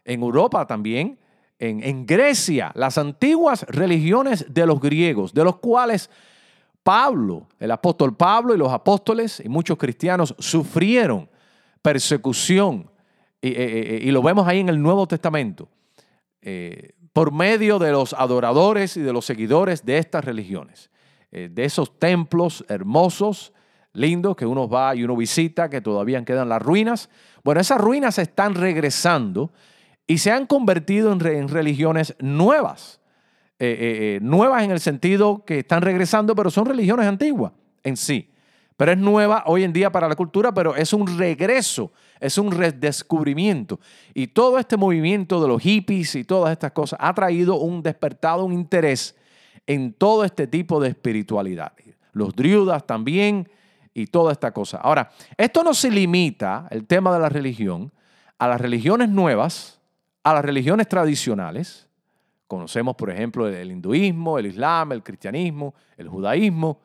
En 0.04 0.22
Europa 0.22 0.66
también 0.66 1.20
en, 1.58 2.06
Grecia, 2.06 2.72
las 2.74 2.98
antiguas 2.98 3.64
religiones 3.68 4.46
de 4.52 4.66
los 4.66 4.80
griegos, 4.80 5.32
de 5.32 5.44
los 5.44 5.56
cuales 5.56 6.10
Pablo, 6.82 7.48
el 7.58 7.70
apóstol 7.70 8.16
Pablo 8.16 8.54
y 8.54 8.58
los 8.58 8.72
apóstoles 8.72 9.40
y 9.44 9.48
muchos 9.48 9.78
cristianos 9.78 10.34
sufrieron 10.38 11.28
persecución, 11.80 12.90
y, 13.40 13.48
eh, 13.48 13.54
eh, 13.56 14.00
eh, 14.04 14.12
lo 14.12 14.22
vemos 14.22 14.46
ahí 14.46 14.60
en 14.60 14.68
el 14.68 14.80
Nuevo 14.80 15.06
Testamento, 15.06 15.68
por 17.14 17.32
medio 17.32 17.78
de 17.78 17.90
los 17.90 18.12
adoradores 18.12 18.98
y 18.98 19.00
de 19.00 19.14
los 19.14 19.24
seguidores 19.24 19.82
de 19.86 19.96
estas 19.96 20.26
religiones, 20.26 20.90
de 21.30 21.64
esos 21.64 21.98
templos 21.98 22.66
hermosos, 22.68 23.54
lindos, 23.94 24.36
que 24.36 24.44
uno 24.44 24.68
va 24.68 24.94
y 24.94 25.04
uno 25.04 25.16
visita, 25.16 25.70
que 25.70 25.80
todavía 25.80 26.22
quedan 26.22 26.50
las 26.50 26.60
ruinas. 26.60 27.08
Bueno, 27.42 27.62
esas 27.62 27.80
ruinas 27.80 28.18
están 28.18 28.54
regresando 28.54 29.52
y 30.06 30.18
se 30.18 30.30
han 30.30 30.46
convertido 30.46 31.12
en, 31.12 31.48
religiones 31.48 32.14
nuevas. 32.20 33.00
Eh, 33.58 33.66
eh, 33.66 34.16
eh, 34.16 34.18
nuevas 34.20 34.64
en 34.64 34.70
el 34.70 34.80
sentido 34.80 35.44
que 35.44 35.60
están 35.60 35.82
regresando, 35.82 36.34
pero 36.34 36.50
son 36.50 36.66
religiones 36.66 37.06
antiguas 37.06 37.52
en 37.82 37.96
sí. 37.96 38.30
Pero 38.76 38.92
es 38.92 38.98
nueva 38.98 39.44
hoy 39.46 39.62
en 39.62 39.72
día 39.72 39.92
para 39.92 40.08
la 40.08 40.16
cultura, 40.16 40.52
pero 40.52 40.74
es 40.74 40.92
un 40.92 41.06
regreso, 41.18 41.92
es 42.18 42.38
un 42.38 42.50
redescubrimiento. 42.50 43.78
Y 44.12 44.26
todo 44.28 44.58
este 44.58 44.76
movimiento 44.76 45.40
de 45.40 45.48
los 45.48 45.62
hippies 45.62 46.16
y 46.16 46.24
todas 46.24 46.50
estas 46.50 46.72
cosas 46.72 46.98
ha 47.00 47.14
traído 47.14 47.56
un 47.56 47.82
despertado, 47.82 48.44
un 48.44 48.52
interés 48.52 49.16
en 49.66 49.92
todo 49.92 50.24
este 50.24 50.48
tipo 50.48 50.80
de 50.80 50.88
espiritualidad. 50.88 51.72
Los 52.12 52.34
driudas 52.34 52.84
también 52.84 53.48
y 53.94 54.08
toda 54.08 54.32
esta 54.32 54.52
cosa. 54.52 54.78
Ahora, 54.78 55.10
esto 55.36 55.62
no 55.62 55.72
se 55.72 55.90
limita, 55.90 56.66
el 56.70 56.86
tema 56.86 57.14
de 57.14 57.20
la 57.20 57.28
religión, 57.28 57.92
a 58.38 58.48
las 58.48 58.60
religiones 58.60 59.08
nuevas, 59.08 59.80
a 60.24 60.32
las 60.32 60.44
religiones 60.44 60.88
tradicionales. 60.88 61.86
Conocemos, 62.48 62.96
por 62.96 63.10
ejemplo, 63.10 63.46
el 63.46 63.70
hinduismo, 63.70 64.38
el 64.38 64.46
islam, 64.46 64.92
el 64.92 65.02
cristianismo, 65.02 65.74
el 65.96 66.08
judaísmo. 66.08 66.80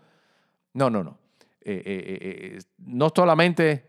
No, 0.74 0.90
no, 0.90 1.04
no. 1.04 1.18
Eh, 1.62 1.82
eh, 1.86 2.18
eh, 2.22 2.60
no 2.78 3.12
solamente 3.16 3.88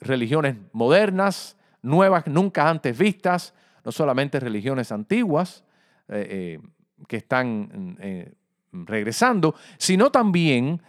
religiones 0.00 0.56
modernas, 0.72 1.58
nuevas, 1.82 2.26
nunca 2.26 2.70
antes 2.70 2.96
vistas, 2.96 3.52
no 3.84 3.92
solamente 3.92 4.40
religiones 4.40 4.90
antiguas 4.90 5.62
que 6.08 6.58
están 7.10 7.98
regresando, 8.72 9.54
sino 9.76 10.10
también 10.10 10.80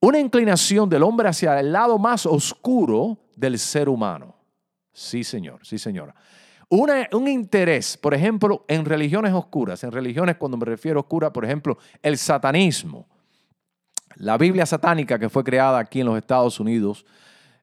una 0.00 0.18
inclinación 0.18 0.88
del 0.88 1.04
hombre 1.04 1.28
hacia 1.28 1.60
el 1.60 1.70
lado 1.70 2.00
más 2.00 2.26
oscuro 2.26 3.16
del 3.36 3.60
ser 3.60 3.88
humano. 3.88 4.34
Sí, 4.92 5.22
señor, 5.22 5.64
sí, 5.64 5.78
señora 5.78 6.12
un 6.72 7.28
interés, 7.28 7.98
por 7.98 8.14
ejemplo, 8.14 8.64
en 8.66 8.84
religiones 8.86 9.32
oscuras, 9.32 9.84
en 9.84 9.92
religiones 9.92 10.36
cuando 10.36 10.56
me 10.56 10.64
refiero 10.64 10.98
a 10.98 11.02
oscura, 11.02 11.32
por 11.32 11.44
ejemplo, 11.44 11.76
el 12.02 12.16
satanismo. 12.16 13.06
La 14.16 14.38
Biblia 14.38 14.64
satánica 14.64 15.18
que 15.18 15.28
fue 15.28 15.44
creada 15.44 15.78
aquí 15.78 16.00
en 16.00 16.06
los 16.06 16.16
Estados 16.16 16.58
Unidos 16.60 17.04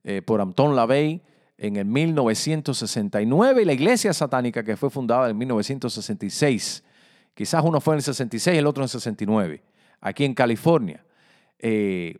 eh, 0.03 0.21
por 0.21 0.41
Anton 0.41 0.75
LaVey 0.75 1.21
en 1.57 1.75
el 1.77 1.85
1969 1.85 3.63
y 3.63 3.65
la 3.65 3.73
iglesia 3.73 4.13
satánica 4.13 4.63
que 4.63 4.77
fue 4.77 4.89
fundada 4.89 5.29
en 5.29 5.37
1966. 5.37 6.83
Quizás 7.33 7.63
uno 7.63 7.81
fue 7.81 7.95
en 7.95 7.97
el 7.97 8.03
66 8.03 8.55
y 8.55 8.59
el 8.59 8.67
otro 8.67 8.83
en 8.83 8.85
el 8.85 8.89
69, 8.89 9.63
aquí 10.01 10.25
en 10.25 10.35
California. 10.35 11.03
Eh, 11.57 12.15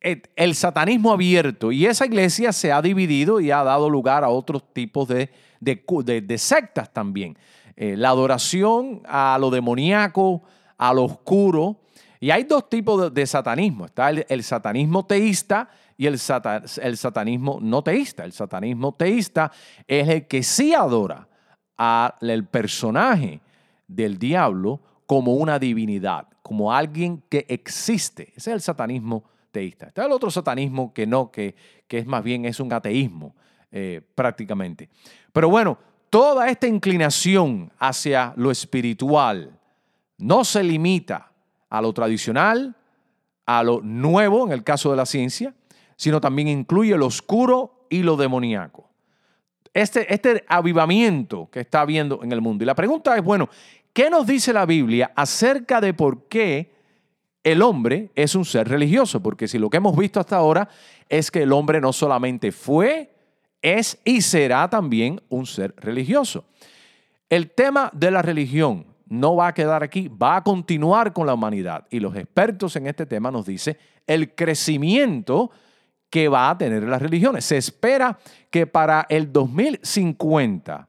eh, 0.00 0.22
el 0.36 0.54
satanismo 0.54 1.12
abierto 1.12 1.72
y 1.72 1.86
esa 1.86 2.06
iglesia 2.06 2.52
se 2.52 2.70
ha 2.70 2.80
dividido 2.80 3.40
y 3.40 3.50
ha 3.50 3.64
dado 3.64 3.90
lugar 3.90 4.22
a 4.22 4.28
otros 4.28 4.72
tipos 4.72 5.08
de, 5.08 5.30
de, 5.60 6.38
sectas 6.38 6.92
también. 6.92 7.36
Eh, 7.76 7.96
la 7.96 8.10
adoración 8.10 9.02
a 9.06 9.36
lo 9.40 9.50
demoníaco, 9.50 10.42
a 10.78 10.92
lo 10.94 11.04
oscuro. 11.04 11.80
Y 12.20 12.30
hay 12.30 12.44
dos 12.44 12.68
tipos 12.68 13.12
de, 13.12 13.26
satanismo. 13.26 13.86
Está 13.86 14.10
el, 14.10 14.42
satanismo 14.42 15.04
teísta 15.04 15.68
y 15.96 16.06
el, 16.06 16.18
el 16.82 16.96
satanismo 16.96 17.58
no 17.60 17.82
teísta. 17.82 18.24
El 18.24 18.32
satanismo 18.32 18.92
teísta 18.92 19.52
es 19.86 20.08
el 20.08 20.26
que 20.26 20.42
sí 20.42 20.74
adora 20.74 21.28
al 21.76 22.46
personaje 22.46 23.40
del 23.86 24.18
diablo 24.18 24.80
como 25.06 25.34
una 25.34 25.58
divinidad, 25.58 26.26
como 26.42 26.72
alguien 26.72 27.22
que 27.28 27.46
existe. 27.48 28.32
Ese 28.34 28.50
es 28.50 28.54
el 28.54 28.60
satanismo 28.60 29.24
teísta. 29.52 29.86
Está 29.86 30.06
el 30.06 30.12
otro 30.12 30.30
satanismo 30.30 30.92
que 30.92 31.06
no, 31.06 31.30
que, 31.30 31.54
que 31.86 31.98
es 31.98 32.06
más 32.06 32.24
bien 32.24 32.44
es 32.44 32.60
un 32.60 32.72
ateísmo 32.72 33.34
eh, 33.78 34.00
prácticamente. 34.14 34.88
Pero 35.34 35.50
bueno, 35.50 35.76
toda 36.08 36.48
esta 36.48 36.66
inclinación 36.66 37.70
hacia 37.78 38.32
lo 38.34 38.50
espiritual 38.50 39.60
no 40.16 40.46
se 40.46 40.62
limita 40.62 41.30
a 41.68 41.82
lo 41.82 41.92
tradicional, 41.92 42.74
a 43.44 43.62
lo 43.62 43.82
nuevo 43.82 44.46
en 44.46 44.52
el 44.52 44.64
caso 44.64 44.90
de 44.90 44.96
la 44.96 45.04
ciencia, 45.04 45.52
sino 45.94 46.22
también 46.22 46.48
incluye 46.48 46.96
lo 46.96 47.04
oscuro 47.04 47.86
y 47.90 48.02
lo 48.02 48.16
demoníaco. 48.16 48.88
Este, 49.74 50.10
este 50.10 50.46
avivamiento 50.48 51.50
que 51.52 51.60
está 51.60 51.82
habiendo 51.82 52.22
en 52.22 52.32
el 52.32 52.40
mundo. 52.40 52.64
Y 52.64 52.66
la 52.66 52.74
pregunta 52.74 53.14
es, 53.14 53.22
bueno, 53.22 53.50
¿qué 53.92 54.08
nos 54.08 54.26
dice 54.26 54.54
la 54.54 54.64
Biblia 54.64 55.12
acerca 55.14 55.82
de 55.82 55.92
por 55.92 56.28
qué 56.28 56.72
el 57.44 57.60
hombre 57.60 58.10
es 58.14 58.34
un 58.34 58.46
ser 58.46 58.68
religioso? 58.68 59.22
Porque 59.22 59.46
si 59.46 59.58
lo 59.58 59.68
que 59.68 59.76
hemos 59.76 59.94
visto 59.94 60.18
hasta 60.18 60.36
ahora 60.36 60.66
es 61.10 61.30
que 61.30 61.42
el 61.42 61.52
hombre 61.52 61.78
no 61.78 61.92
solamente 61.92 62.52
fue, 62.52 63.15
es 63.62 63.98
y 64.04 64.22
será 64.22 64.68
también 64.68 65.20
un 65.28 65.46
ser 65.46 65.74
religioso. 65.76 66.44
El 67.28 67.50
tema 67.50 67.90
de 67.92 68.10
la 68.10 68.22
religión 68.22 68.86
no 69.08 69.36
va 69.36 69.48
a 69.48 69.54
quedar 69.54 69.82
aquí, 69.82 70.08
va 70.08 70.36
a 70.36 70.44
continuar 70.44 71.12
con 71.12 71.26
la 71.26 71.34
humanidad. 71.34 71.86
Y 71.90 72.00
los 72.00 72.14
expertos 72.16 72.76
en 72.76 72.86
este 72.86 73.06
tema 73.06 73.30
nos 73.30 73.46
dicen 73.46 73.76
el 74.06 74.34
crecimiento 74.34 75.50
que 76.10 76.28
va 76.28 76.50
a 76.50 76.58
tener 76.58 76.82
las 76.84 77.02
religiones. 77.02 77.44
Se 77.44 77.56
espera 77.56 78.18
que 78.50 78.66
para 78.66 79.06
el 79.08 79.32
2050 79.32 80.88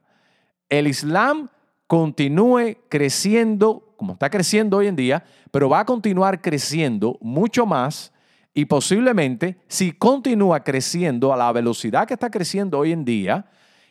el 0.69 0.87
Islam 0.87 1.49
continúe 1.87 2.77
creciendo, 2.89 3.93
como 3.97 4.13
está 4.13 4.29
creciendo 4.29 4.77
hoy 4.77 4.87
en 4.87 4.95
día, 4.95 5.23
pero 5.51 5.69
va 5.69 5.79
a 5.79 5.85
continuar 5.85 6.41
creciendo 6.41 7.17
mucho 7.21 7.65
más 7.65 8.11
y 8.57 8.65
posiblemente 8.65 9.59
si 9.67 9.91
continúa 9.91 10.63
creciendo 10.63 11.31
a 11.31 11.37
la 11.37 11.51
velocidad 11.51 12.07
que 12.07 12.15
está 12.15 12.31
creciendo 12.31 12.79
hoy 12.79 12.91
en 12.91 13.05
día, 13.05 13.45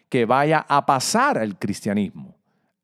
que 0.09 0.25
vaya 0.25 0.67
a 0.69 0.85
pasar 0.85 1.39
el 1.39 1.57
cristianismo 1.57 2.35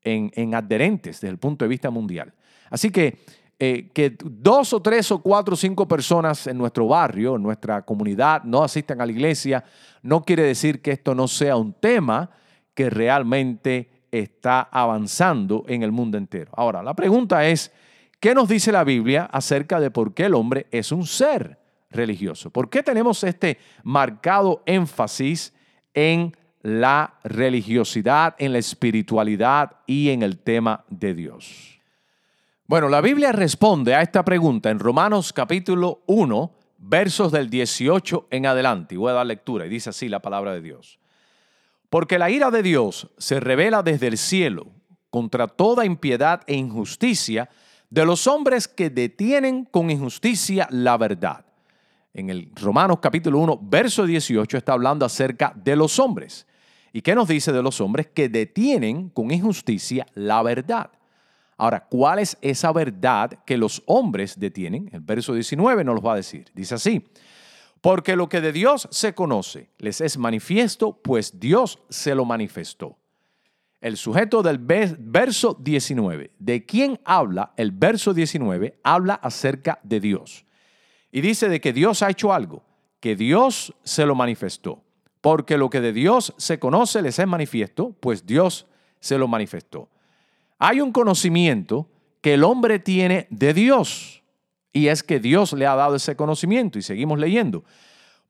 en, 0.01 0.31
en 0.33 0.55
adherentes 0.55 1.19
desde 1.19 1.27
el 1.27 1.39
punto 1.39 1.65
de 1.65 1.69
vista 1.69 1.89
mundial. 1.89 2.33
Así 2.69 2.89
que 2.89 3.19
eh, 3.59 3.91
que 3.93 4.15
dos 4.17 4.71
o 4.71 4.81
tres 4.81 5.11
o 5.11 5.21
cuatro 5.21 5.55
o 5.55 5.57
cinco 5.57 5.85
personas 5.85 6.47
en 6.47 6.57
nuestro 6.57 6.87
barrio, 6.87 7.35
en 7.35 7.43
nuestra 7.43 7.81
comunidad, 7.81 8.43
no 8.45 8.63
asistan 8.63 9.01
a 9.01 9.05
la 9.05 9.11
iglesia, 9.11 9.65
no 10.03 10.23
quiere 10.23 10.43
decir 10.43 10.81
que 10.81 10.91
esto 10.91 11.13
no 11.13 11.27
sea 11.27 11.57
un 11.57 11.73
tema 11.73 12.29
que 12.73 12.89
realmente 12.89 14.05
está 14.09 14.61
avanzando 14.61 15.65
en 15.67 15.83
el 15.83 15.91
mundo 15.91 16.17
entero. 16.17 16.49
Ahora, 16.55 16.81
la 16.81 16.93
pregunta 16.93 17.45
es, 17.45 17.73
¿qué 18.21 18.33
nos 18.33 18.47
dice 18.47 18.71
la 18.71 18.85
Biblia 18.85 19.25
acerca 19.25 19.81
de 19.81 19.91
por 19.91 20.13
qué 20.13 20.27
el 20.27 20.35
hombre 20.35 20.67
es 20.71 20.93
un 20.93 21.05
ser 21.05 21.61
religioso? 21.93 22.49
¿Por 22.49 22.69
qué 22.69 22.83
tenemos 22.83 23.23
este 23.23 23.57
marcado 23.83 24.63
énfasis 24.65 25.53
en 25.93 26.35
la 26.61 27.15
religiosidad, 27.23 28.35
en 28.37 28.53
la 28.53 28.59
espiritualidad 28.59 29.77
y 29.85 30.09
en 30.09 30.23
el 30.23 30.39
tema 30.39 30.83
de 30.89 31.13
Dios? 31.13 31.79
Bueno, 32.65 32.89
la 32.89 33.01
Biblia 33.01 33.31
responde 33.31 33.93
a 33.93 34.01
esta 34.01 34.23
pregunta 34.23 34.69
en 34.69 34.79
Romanos 34.79 35.33
capítulo 35.33 36.01
1, 36.07 36.51
versos 36.77 37.31
del 37.31 37.49
18 37.49 38.27
en 38.31 38.45
adelante. 38.45 38.95
Y 38.95 38.97
voy 38.97 39.11
a 39.11 39.15
dar 39.15 39.25
lectura 39.25 39.65
y 39.65 39.69
dice 39.69 39.89
así 39.89 40.09
la 40.09 40.21
palabra 40.21 40.53
de 40.53 40.61
Dios. 40.61 40.99
Porque 41.89 42.17
la 42.17 42.29
ira 42.29 42.51
de 42.51 42.63
Dios 42.63 43.09
se 43.17 43.39
revela 43.39 43.83
desde 43.83 44.07
el 44.07 44.17
cielo 44.17 44.67
contra 45.09 45.47
toda 45.47 45.85
impiedad 45.85 46.41
e 46.47 46.55
injusticia 46.55 47.49
de 47.89 48.05
los 48.05 48.25
hombres 48.25 48.67
que 48.67 48.89
detienen 48.89 49.65
con 49.65 49.91
injusticia 49.91 50.67
la 50.71 50.97
verdad. 50.97 51.45
En 52.13 52.29
el 52.29 52.51
Romanos 52.53 52.99
capítulo 53.01 53.39
1, 53.39 53.59
verso 53.63 54.05
18 54.05 54.57
está 54.57 54.73
hablando 54.73 55.03
acerca 55.03 55.51
de 55.55 55.75
los 55.75 55.97
hombres. 55.97 56.45
¿Y 56.91 57.01
qué 57.01 57.15
nos 57.15 57.27
dice 57.27 57.51
de 57.51 57.63
los 57.63 57.81
hombres 57.81 58.07
que 58.13 58.29
detienen 58.29 59.09
con 59.09 59.31
injusticia 59.31 60.05
la 60.13 60.43
verdad? 60.43 60.91
Ahora, 61.57 61.87
¿cuál 61.87 62.19
es 62.19 62.37
esa 62.41 62.71
verdad 62.71 63.39
que 63.45 63.57
los 63.57 63.81
hombres 63.87 64.39
detienen? 64.39 64.91
El 64.93 65.01
verso 65.01 65.33
19 65.33 65.83
nos 65.83 65.95
lo 65.95 66.01
va 66.01 66.13
a 66.13 66.17
decir. 66.17 66.51
Dice 66.53 66.75
así, 66.75 67.03
porque 67.81 68.15
lo 68.15 68.29
que 68.29 68.41
de 68.41 68.51
Dios 68.51 68.87
se 68.91 69.15
conoce 69.15 69.71
les 69.79 69.99
es 69.99 70.17
manifiesto, 70.17 71.01
pues 71.01 71.39
Dios 71.39 71.79
se 71.89 72.13
lo 72.13 72.25
manifestó. 72.25 72.95
El 73.81 73.97
sujeto 73.97 74.43
del 74.43 74.59
verso 74.59 75.57
19, 75.59 76.31
¿de 76.37 76.65
quién 76.65 76.99
habla? 77.05 77.53
El 77.57 77.71
verso 77.71 78.13
19 78.13 78.79
habla 78.83 79.15
acerca 79.15 79.79
de 79.83 79.99
Dios. 79.99 80.45
Y 81.15 81.21
dice 81.21 81.47
de 81.47 81.61
que 81.61 81.73
Dios 81.73 82.01
ha 82.01 82.09
hecho 82.09 82.33
algo, 82.33 82.63
que 82.99 83.15
Dios 83.15 83.75
se 83.83 84.07
lo 84.07 84.15
manifestó. 84.15 84.83
Porque 85.21 85.59
lo 85.59 85.69
que 85.69 85.79
de 85.79 85.93
Dios 85.93 86.33
se 86.37 86.57
conoce 86.57 87.03
les 87.03 87.19
es 87.19 87.27
manifiesto, 87.27 87.95
pues 87.99 88.25
Dios 88.25 88.65
se 88.99 89.19
lo 89.19 89.27
manifestó. 89.27 89.89
Hay 90.57 90.81
un 90.81 90.91
conocimiento 90.91 91.87
que 92.19 92.33
el 92.33 92.43
hombre 92.43 92.79
tiene 92.79 93.27
de 93.29 93.53
Dios 93.53 94.23
y 94.73 94.87
es 94.87 95.03
que 95.03 95.19
Dios 95.19 95.53
le 95.53 95.67
ha 95.67 95.75
dado 95.75 95.95
ese 95.95 96.15
conocimiento 96.15 96.79
y 96.79 96.81
seguimos 96.81 97.19
leyendo. 97.19 97.63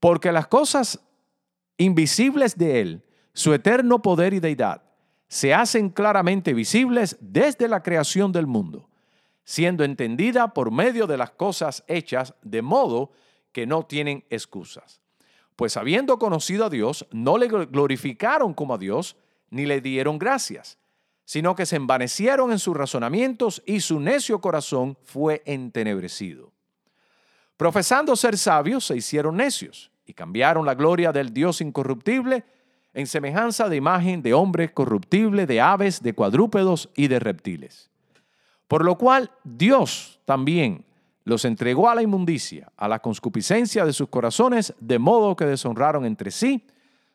Porque 0.01 0.33
las 0.33 0.47
cosas 0.47 0.99
invisibles 1.77 2.57
de 2.57 2.81
Él, 2.81 3.03
su 3.33 3.53
eterno 3.53 4.01
poder 4.01 4.33
y 4.33 4.41
deidad, 4.41 4.83
se 5.29 5.53
hacen 5.53 5.89
claramente 5.89 6.53
visibles 6.53 7.15
desde 7.21 7.69
la 7.69 7.81
creación 7.81 8.33
del 8.33 8.45
mundo, 8.45 8.89
siendo 9.43 9.83
entendida 9.83 10.53
por 10.53 10.71
medio 10.71 11.07
de 11.07 11.17
las 11.17 11.31
cosas 11.31 11.83
hechas 11.87 12.33
de 12.41 12.61
modo 12.61 13.11
que 13.51 13.65
no 13.65 13.85
tienen 13.85 14.25
excusas. 14.29 15.01
Pues 15.55 15.77
habiendo 15.77 16.17
conocido 16.17 16.65
a 16.65 16.69
Dios, 16.69 17.07
no 17.11 17.37
le 17.37 17.47
glorificaron 17.47 18.53
como 18.53 18.73
a 18.73 18.77
Dios, 18.77 19.15
ni 19.49 19.65
le 19.65 19.81
dieron 19.81 20.17
gracias 20.17 20.77
sino 21.25 21.55
que 21.55 21.65
se 21.65 21.77
envanecieron 21.77 22.51
en 22.51 22.59
sus 22.59 22.75
razonamientos 22.75 23.63
y 23.65 23.79
su 23.79 23.99
necio 23.99 24.41
corazón 24.41 24.97
fue 25.03 25.41
entenebrecido. 25.45 26.51
Profesando 27.57 28.15
ser 28.15 28.37
sabios, 28.37 28.85
se 28.85 28.97
hicieron 28.97 29.37
necios 29.37 29.91
y 30.05 30.13
cambiaron 30.13 30.65
la 30.65 30.75
gloria 30.75 31.11
del 31.11 31.33
Dios 31.33 31.61
incorruptible 31.61 32.43
en 32.93 33.07
semejanza 33.07 33.69
de 33.69 33.77
imagen 33.77 34.21
de 34.21 34.33
hombres 34.33 34.71
corruptible, 34.71 35.45
de 35.45 35.61
aves, 35.61 36.03
de 36.03 36.13
cuadrúpedos 36.13 36.89
y 36.95 37.07
de 37.07 37.19
reptiles. 37.19 37.89
Por 38.73 38.83
lo 38.83 38.97
cual 38.97 39.29
Dios 39.43 40.19
también 40.25 40.83
los 41.25 41.45
entregó 41.45 41.87
a 41.87 41.95
la 41.95 42.01
inmundicia, 42.01 42.71
a 42.75 42.87
la 42.87 42.99
conscupiscencia 42.99 43.85
de 43.85 43.93
sus 43.93 44.09
corazones, 44.09 44.73
de 44.79 44.97
modo 44.97 45.35
que 45.35 45.45
deshonraron 45.45 46.05
entre 46.05 46.31
sí 46.31 46.65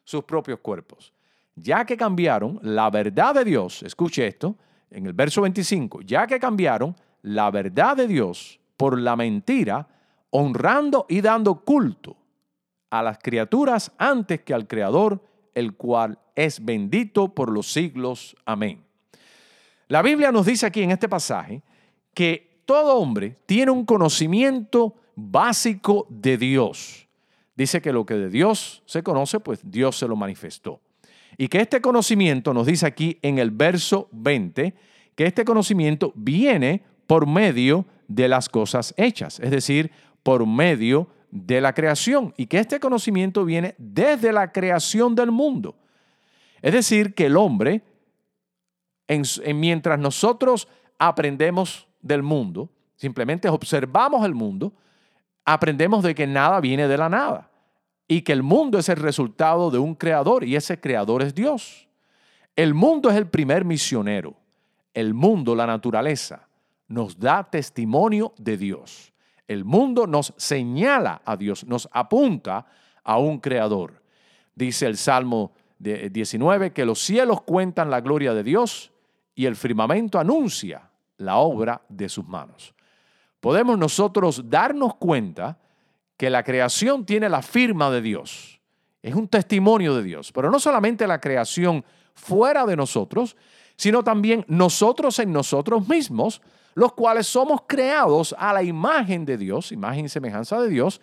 sus 0.05 0.23
propios 0.25 0.61
cuerpos 0.61 1.12
ya 1.61 1.85
que 1.85 1.97
cambiaron 1.97 2.59
la 2.62 2.90
verdad 2.90 3.35
de 3.35 3.44
Dios, 3.44 3.83
escuche 3.83 4.27
esto, 4.27 4.57
en 4.90 5.07
el 5.07 5.12
verso 5.12 5.42
25, 5.42 6.03
ya 6.03 6.27
que 6.27 6.38
cambiaron 6.38 6.97
la 7.23 7.51
verdad 7.51 7.97
de 7.97 8.07
Dios 8.07 8.61
por 8.77 8.99
la 8.99 9.16
mentira, 9.16 9.88
honrando 10.31 11.07
y 11.09 11.21
dando 11.21 11.64
culto 11.64 12.16
a 12.90 13.03
las 13.03 13.18
criaturas 13.18 13.92
antes 13.99 14.42
que 14.42 14.55
al 14.55 14.66
Creador, 14.66 15.23
el 15.55 15.75
cual 15.75 16.18
es 16.35 16.64
bendito 16.64 17.35
por 17.35 17.51
los 17.51 17.73
siglos. 17.73 18.37
Amén. 18.44 18.88
La 19.88 20.03
Biblia 20.03 20.31
nos 20.31 20.46
dice 20.46 20.66
aquí 20.66 20.83
en 20.83 20.90
este 20.90 21.09
pasaje 21.09 21.62
que 22.14 22.62
todo 22.66 22.96
hombre 22.96 23.38
tiene 23.46 23.70
un 23.70 23.87
conocimiento 23.87 24.94
básico 25.16 26.07
de 26.11 26.37
Dios. 26.37 27.09
Dice 27.57 27.81
que 27.81 27.92
lo 27.92 28.05
que 28.07 28.14
de 28.14 28.29
Dios 28.29 28.83
se 28.87 29.03
conoce, 29.03 29.40
pues 29.40 29.61
Dios 29.64 29.96
se 29.96 30.07
lo 30.07 30.14
manifestó. 30.14 30.81
Y 31.37 31.48
que 31.48 31.61
este 31.61 31.81
conocimiento, 31.81 32.53
nos 32.53 32.66
dice 32.66 32.87
aquí 32.87 33.18
en 33.22 33.38
el 33.38 33.51
verso 33.51 34.09
20, 34.12 34.74
que 35.14 35.27
este 35.27 35.44
conocimiento 35.44 36.12
viene 36.14 36.83
por 37.07 37.27
medio 37.27 37.87
de 38.07 38.29
las 38.29 38.48
cosas 38.48 38.94
hechas, 38.96 39.40
es 39.40 39.51
decir, 39.51 39.90
por 40.22 40.46
medio 40.46 41.09
de 41.31 41.61
la 41.61 41.72
creación 41.72 42.35
y 42.37 42.46
que 42.46 42.59
este 42.59 42.81
conocimiento 42.81 43.44
viene 43.44 43.74
desde 43.79 44.33
la 44.33 44.53
creación 44.53 45.14
del 45.14 45.31
mundo. 45.31 45.77
Es 46.62 46.72
decir, 46.72 47.14
que 47.14 47.27
el 47.27 47.37
hombre, 47.37 47.83
mientras 49.55 49.99
nosotros 49.99 50.68
aprendemos 50.99 51.88
del 52.01 52.23
mundo, 52.23 52.68
simplemente 52.97 53.49
observamos 53.49 54.25
el 54.25 54.35
mundo, 54.35 54.73
aprendemos 55.44 56.03
de 56.03 56.14
que 56.14 56.27
nada 56.27 56.61
viene 56.61 56.88
de 56.88 56.99
la 56.99 57.09
nada 57.09 57.51
y 58.07 58.23
que 58.23 58.33
el 58.33 58.42
mundo 58.42 58.79
es 58.79 58.88
el 58.88 58.97
resultado 58.97 59.71
de 59.71 59.79
un 59.79 59.94
creador 59.94 60.44
y 60.44 60.57
ese 60.57 60.81
creador 60.81 61.23
es 61.23 61.35
Dios. 61.35 61.88
El 62.57 62.75
mundo 62.75 63.11
es 63.11 63.16
el 63.16 63.29
primer 63.29 63.64
misionero. 63.64 64.35
El 64.92 65.14
mundo, 65.14 65.55
la 65.55 65.66
naturaleza, 65.66 66.49
nos 66.88 67.18
da 67.18 67.49
testimonio 67.49 68.33
de 68.38 68.57
Dios. 68.57 69.12
El 69.47 69.64
mundo 69.64 70.07
nos 70.07 70.35
señala 70.37 71.23
a 71.25 71.37
Dios, 71.37 71.64
nos 71.64 71.88
apunta 71.92 72.66
a 73.05 73.18
un 73.18 73.38
creador. 73.38 74.03
Dice 74.55 74.87
el 74.87 74.97
Salmo 74.97 75.53
19 75.79 76.73
que 76.73 76.85
los 76.85 76.99
cielos 76.99 77.42
cuentan 77.42 77.90
la 77.90 78.01
gloria 78.01 78.35
de 78.35 78.42
Dios 78.42 78.90
y 79.38 79.46
el 79.46 79.55
firmamento 79.55 80.18
anuncia 80.18 80.90
la 81.18 81.37
obra 81.37 81.81
de 81.88 82.09
sus 82.09 82.27
manos. 82.27 82.74
Podemos 83.38 83.79
nosotros 83.79 84.51
darnos 84.51 84.96
cuenta 84.96 85.57
que 86.16 86.29
la 86.29 86.42
creación 86.42 87.07
tiene 87.07 87.29
la 87.29 87.40
firma 87.40 87.88
de 87.88 88.03
Dios. 88.03 88.61
Es 89.01 89.14
un 89.14 89.29
testimonio 89.29 89.94
de 89.94 90.03
Dios, 90.03 90.33
pero 90.33 90.51
no 90.51 90.59
solamente 90.59 91.07
la 91.07 91.20
creación 91.20 91.85
fuera 92.14 92.66
de 92.66 92.74
nosotros, 92.74 93.37
sino 93.77 94.03
también 94.03 94.44
nosotros 94.48 95.20
en 95.20 95.33
nosotros 95.33 95.87
mismos, 95.87 96.42
los 96.74 96.94
cuales 96.94 97.29
somos 97.29 97.61
creados 97.68 98.35
a 98.37 98.53
la 98.53 98.64
imagen 98.64 99.24
de 99.24 99.38
Dios, 99.38 99.70
imagen 99.70 100.07
y 100.07 100.09
semejanza 100.09 100.61
de 100.61 100.68
Dios, 100.68 101.01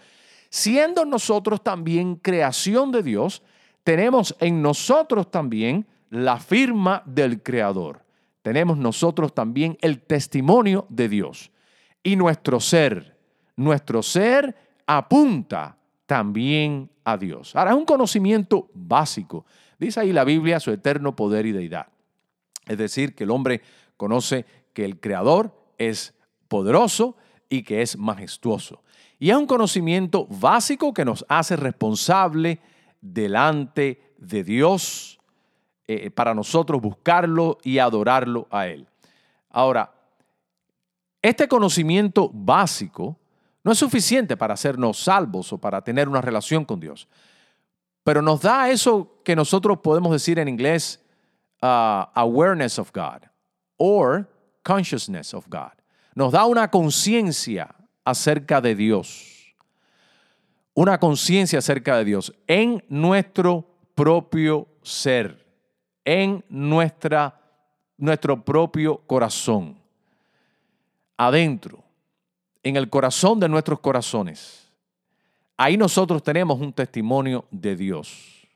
siendo 0.49 1.05
nosotros 1.05 1.63
también 1.63 2.17
creación 2.17 2.91
de 2.91 3.01
Dios, 3.01 3.43
tenemos 3.85 4.35
en 4.41 4.61
nosotros 4.61 5.31
también 5.31 5.87
la 6.09 6.37
firma 6.37 7.01
del 7.05 7.41
Creador. 7.41 8.04
Tenemos 8.45 8.77
nosotros 8.77 9.33
también 9.33 9.75
el 9.81 10.03
testimonio 10.03 10.85
de 10.89 11.09
Dios. 11.09 11.51
Y 12.03 12.15
nuestro 12.15 12.59
ser, 12.59 13.17
nuestro 13.55 14.03
ser 14.03 14.55
apunta 14.85 15.79
también 16.05 16.91
a 17.05 17.17
Dios. 17.17 17.55
Ahora, 17.55 17.71
es 17.71 17.77
un 17.77 17.85
conocimiento 17.85 18.69
básico. 18.75 19.47
Dice 19.79 19.99
ahí 19.99 20.13
la 20.13 20.23
Biblia 20.23 20.59
su 20.59 20.69
eterno 20.69 21.15
poder 21.15 21.47
y 21.47 21.53
deidad. 21.53 21.87
Es 22.67 22.77
decir, 22.77 23.15
que 23.15 23.23
el 23.23 23.31
hombre 23.31 23.63
conoce 23.97 24.45
que 24.73 24.85
el 24.85 24.99
Creador 24.99 25.59
es 25.79 26.13
poderoso 26.47 27.17
y 27.49 27.63
que 27.63 27.81
es 27.81 27.97
majestuoso. 27.97 28.83
Y 29.17 29.31
es 29.31 29.37
un 29.37 29.47
conocimiento 29.47 30.27
básico 30.27 30.93
que 30.93 31.03
nos 31.03 31.25
hace 31.29 31.55
responsable 31.55 32.59
delante 33.01 34.13
de 34.19 34.43
Dios 34.43 35.17
eh, 35.87 36.09
para 36.09 36.33
nosotros 36.33 36.81
buscarlo 36.81 37.57
y 37.63 37.79
adorarlo 37.79 38.47
a 38.49 38.67
Él. 38.67 38.87
Ahora, 39.49 39.91
este 41.21 41.47
conocimiento 41.47 42.29
básico 42.33 43.17
no 43.63 43.71
es 43.71 43.79
suficiente 43.79 44.37
para 44.37 44.53
hacernos 44.53 44.99
salvos 44.99 45.51
o 45.53 45.57
para 45.57 45.81
tener 45.81 46.07
una 46.07 46.21
relación 46.21 46.65
con 46.65 46.79
Dios, 46.79 47.07
pero 48.03 48.21
nos 48.21 48.41
da 48.41 48.69
eso 48.69 49.21
que 49.23 49.35
nosotros 49.35 49.79
podemos 49.79 50.11
decir 50.11 50.37
en 50.37 50.47
inglés 50.47 51.03
uh, 51.63 52.05
awareness 52.13 52.77
of 52.77 52.91
God 52.93 53.27
or 53.77 54.29
consciousness 54.63 55.33
of 55.33 55.47
God. 55.49 55.71
Nos 56.13 56.31
da 56.31 56.45
una 56.45 56.69
conciencia 56.69 57.73
acerca 58.03 58.61
de 58.61 58.75
Dios. 58.75 59.55
Una 60.73 60.99
conciencia 60.99 61.59
acerca 61.59 61.97
de 61.97 62.05
Dios 62.05 62.33
en 62.47 62.83
nuestro 62.89 63.65
propio 63.95 64.67
ser, 64.83 65.44
en 66.05 66.45
nuestra, 66.47 67.37
nuestro 67.97 68.41
propio 68.43 68.99
corazón, 68.99 69.75
adentro 71.17 71.83
en 72.65 72.75
el 72.75 72.89
corazón 72.89 73.39
de 73.39 73.47
nuestros 73.47 73.79
corazones. 73.79 74.71
Ahí 75.57 75.77
nosotros 75.77 76.23
tenemos 76.23 76.59
un 76.59 76.73
testimonio 76.73 77.45
de 77.51 77.75
Dios. 77.75 78.47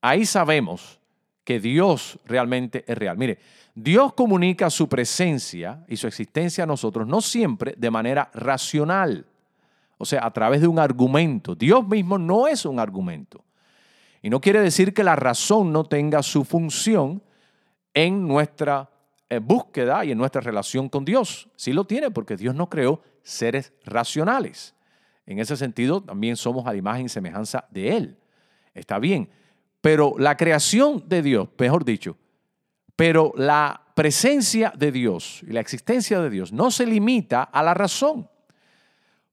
Ahí 0.00 0.26
sabemos 0.26 0.98
que 1.44 1.60
Dios 1.60 2.18
realmente 2.26 2.84
es 2.86 2.98
real. 2.98 3.16
Mire, 3.16 3.38
Dios 3.74 4.12
comunica 4.14 4.68
su 4.68 4.88
presencia 4.88 5.84
y 5.88 5.96
su 5.96 6.06
existencia 6.06 6.64
a 6.64 6.66
nosotros 6.66 7.06
no 7.06 7.20
siempre 7.20 7.74
de 7.78 7.90
manera 7.90 8.30
racional, 8.34 9.24
o 9.96 10.04
sea, 10.04 10.26
a 10.26 10.30
través 10.32 10.60
de 10.60 10.66
un 10.66 10.78
argumento. 10.78 11.54
Dios 11.54 11.86
mismo 11.86 12.18
no 12.18 12.48
es 12.48 12.64
un 12.64 12.80
argumento. 12.80 13.44
Y 14.22 14.30
no 14.30 14.40
quiere 14.40 14.60
decir 14.60 14.92
que 14.92 15.04
la 15.04 15.16
razón 15.16 15.72
no 15.72 15.84
tenga 15.84 16.22
su 16.22 16.44
función 16.44 17.22
en 17.94 18.26
nuestra 18.26 18.90
eh, 19.28 19.38
búsqueda 19.38 20.04
y 20.04 20.12
en 20.12 20.18
nuestra 20.18 20.40
relación 20.40 20.88
con 20.88 21.04
Dios. 21.04 21.48
Sí 21.56 21.72
lo 21.72 21.84
tiene 21.84 22.10
porque 22.10 22.36
Dios 22.36 22.54
nos 22.54 22.68
creó 22.68 23.00
seres 23.22 23.72
racionales. 23.84 24.74
En 25.26 25.38
ese 25.38 25.56
sentido, 25.56 26.02
también 26.02 26.36
somos 26.36 26.66
a 26.66 26.72
la 26.72 26.78
imagen 26.78 27.06
y 27.06 27.08
semejanza 27.08 27.66
de 27.70 27.96
Él. 27.96 28.18
Está 28.74 28.98
bien. 28.98 29.30
Pero 29.80 30.14
la 30.18 30.36
creación 30.36 31.04
de 31.08 31.22
Dios, 31.22 31.48
mejor 31.58 31.84
dicho, 31.84 32.16
pero 32.96 33.32
la 33.36 33.80
presencia 33.94 34.72
de 34.76 34.92
Dios 34.92 35.42
y 35.46 35.52
la 35.52 35.60
existencia 35.60 36.20
de 36.20 36.28
Dios 36.28 36.52
no 36.52 36.70
se 36.70 36.84
limita 36.84 37.42
a 37.42 37.62
la 37.62 37.72
razón. 37.72 38.28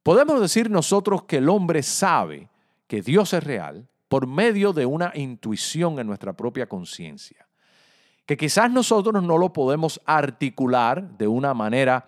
Podemos 0.03 0.39
decir 0.39 0.69
nosotros 0.69 1.23
que 1.23 1.37
el 1.37 1.49
hombre 1.49 1.83
sabe 1.83 2.49
que 2.87 3.01
Dios 3.01 3.33
es 3.33 3.43
real 3.43 3.87
por 4.07 4.27
medio 4.27 4.73
de 4.73 4.85
una 4.85 5.11
intuición 5.15 5.99
en 5.99 6.07
nuestra 6.07 6.33
propia 6.33 6.67
conciencia, 6.67 7.47
que 8.25 8.37
quizás 8.37 8.71
nosotros 8.71 9.23
no 9.23 9.37
lo 9.37 9.53
podemos 9.53 10.01
articular 10.05 11.17
de 11.17 11.27
una 11.27 11.53
manera 11.53 12.07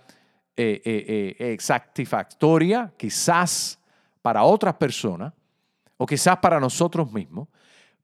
eh, 0.55 0.81
eh, 0.83 1.35
eh, 1.39 1.53
exactifactoria, 1.53 2.93
quizás 2.97 3.79
para 4.21 4.43
otras 4.43 4.75
personas 4.75 5.33
o 5.97 6.05
quizás 6.05 6.37
para 6.37 6.59
nosotros 6.59 7.11
mismos, 7.11 7.47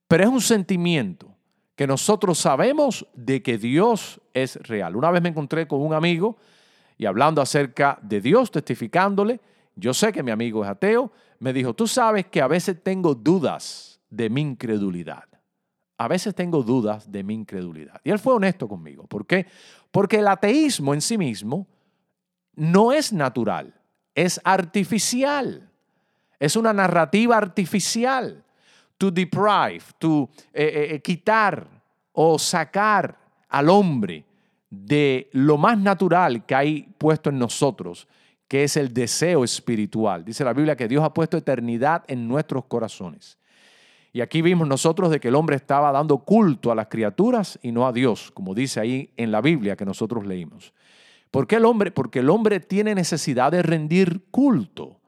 pero 0.07 0.23
es 0.23 0.29
un 0.29 0.41
sentimiento 0.41 1.35
que 1.75 1.87
nosotros 1.87 2.37
sabemos 2.37 3.05
de 3.13 3.43
que 3.43 3.57
Dios 3.57 4.21
es 4.33 4.55
real. 4.67 4.95
Una 4.95 5.11
vez 5.11 5.21
me 5.21 5.29
encontré 5.29 5.67
con 5.67 5.81
un 5.81 5.93
amigo 5.93 6.37
y 6.97 7.05
hablando 7.05 7.41
acerca 7.41 7.99
de 8.01 8.21
Dios, 8.21 8.51
testificándole, 8.51 9.41
yo 9.75 9.93
sé 9.93 10.11
que 10.11 10.23
mi 10.23 10.31
amigo 10.31 10.63
es 10.63 10.69
ateo, 10.69 11.11
me 11.39 11.53
dijo, 11.53 11.73
tú 11.73 11.87
sabes 11.87 12.25
que 12.27 12.41
a 12.41 12.47
veces 12.47 12.81
tengo 12.81 13.13
dudas 13.13 13.99
de 14.09 14.29
mi 14.29 14.41
incredulidad. 14.41 15.25
A 15.97 16.07
veces 16.07 16.35
tengo 16.35 16.63
dudas 16.63 17.11
de 17.11 17.23
mi 17.23 17.33
incredulidad. 17.33 17.99
Y 18.03 18.11
él 18.11 18.19
fue 18.19 18.33
honesto 18.33 18.67
conmigo. 18.67 19.05
¿Por 19.07 19.25
qué? 19.25 19.47
Porque 19.91 20.19
el 20.19 20.27
ateísmo 20.27 20.93
en 20.93 21.01
sí 21.01 21.17
mismo 21.17 21.67
no 22.55 22.91
es 22.91 23.13
natural, 23.13 23.73
es 24.13 24.39
artificial. 24.43 25.69
Es 26.39 26.55
una 26.55 26.73
narrativa 26.73 27.37
artificial. 27.37 28.43
To 28.97 29.11
deprive, 29.11 29.83
to 29.99 30.29
eh, 30.53 30.63
eh, 30.63 30.95
eh, 30.95 31.01
quitar 31.01 31.67
o 32.13 32.39
sacar 32.39 33.17
al 33.49 33.69
hombre 33.69 34.25
de 34.69 35.29
lo 35.33 35.57
más 35.57 35.77
natural 35.77 36.45
que 36.45 36.55
hay 36.55 36.81
puesto 36.97 37.29
en 37.29 37.37
nosotros, 37.37 38.07
que 38.47 38.63
es 38.63 38.77
el 38.77 38.93
deseo 38.93 39.43
espiritual. 39.43 40.23
Dice 40.23 40.43
la 40.43 40.53
Biblia 40.53 40.75
que 40.75 40.87
Dios 40.87 41.03
ha 41.03 41.13
puesto 41.13 41.37
eternidad 41.37 42.03
en 42.07 42.27
nuestros 42.27 42.65
corazones. 42.65 43.37
Y 44.13 44.21
aquí 44.21 44.41
vimos 44.41 44.67
nosotros 44.67 45.09
de 45.11 45.19
que 45.19 45.27
el 45.27 45.35
hombre 45.35 45.57
estaba 45.57 45.91
dando 45.91 46.19
culto 46.19 46.71
a 46.71 46.75
las 46.75 46.87
criaturas 46.87 47.59
y 47.61 47.71
no 47.71 47.85
a 47.85 47.91
Dios, 47.91 48.31
como 48.31 48.53
dice 48.53 48.79
ahí 48.79 49.11
en 49.17 49.31
la 49.31 49.41
Biblia 49.41 49.75
que 49.75 49.83
nosotros 49.83 50.25
leímos. 50.25 50.73
¿Por 51.31 51.47
qué 51.47 51.57
el 51.57 51.65
hombre? 51.65 51.91
Porque 51.91 52.19
el 52.19 52.29
hombre 52.29 52.61
tiene 52.61 52.95
necesidad 52.95 53.51
de 53.51 53.61
rendir 53.61 54.23
culto. 54.31 55.01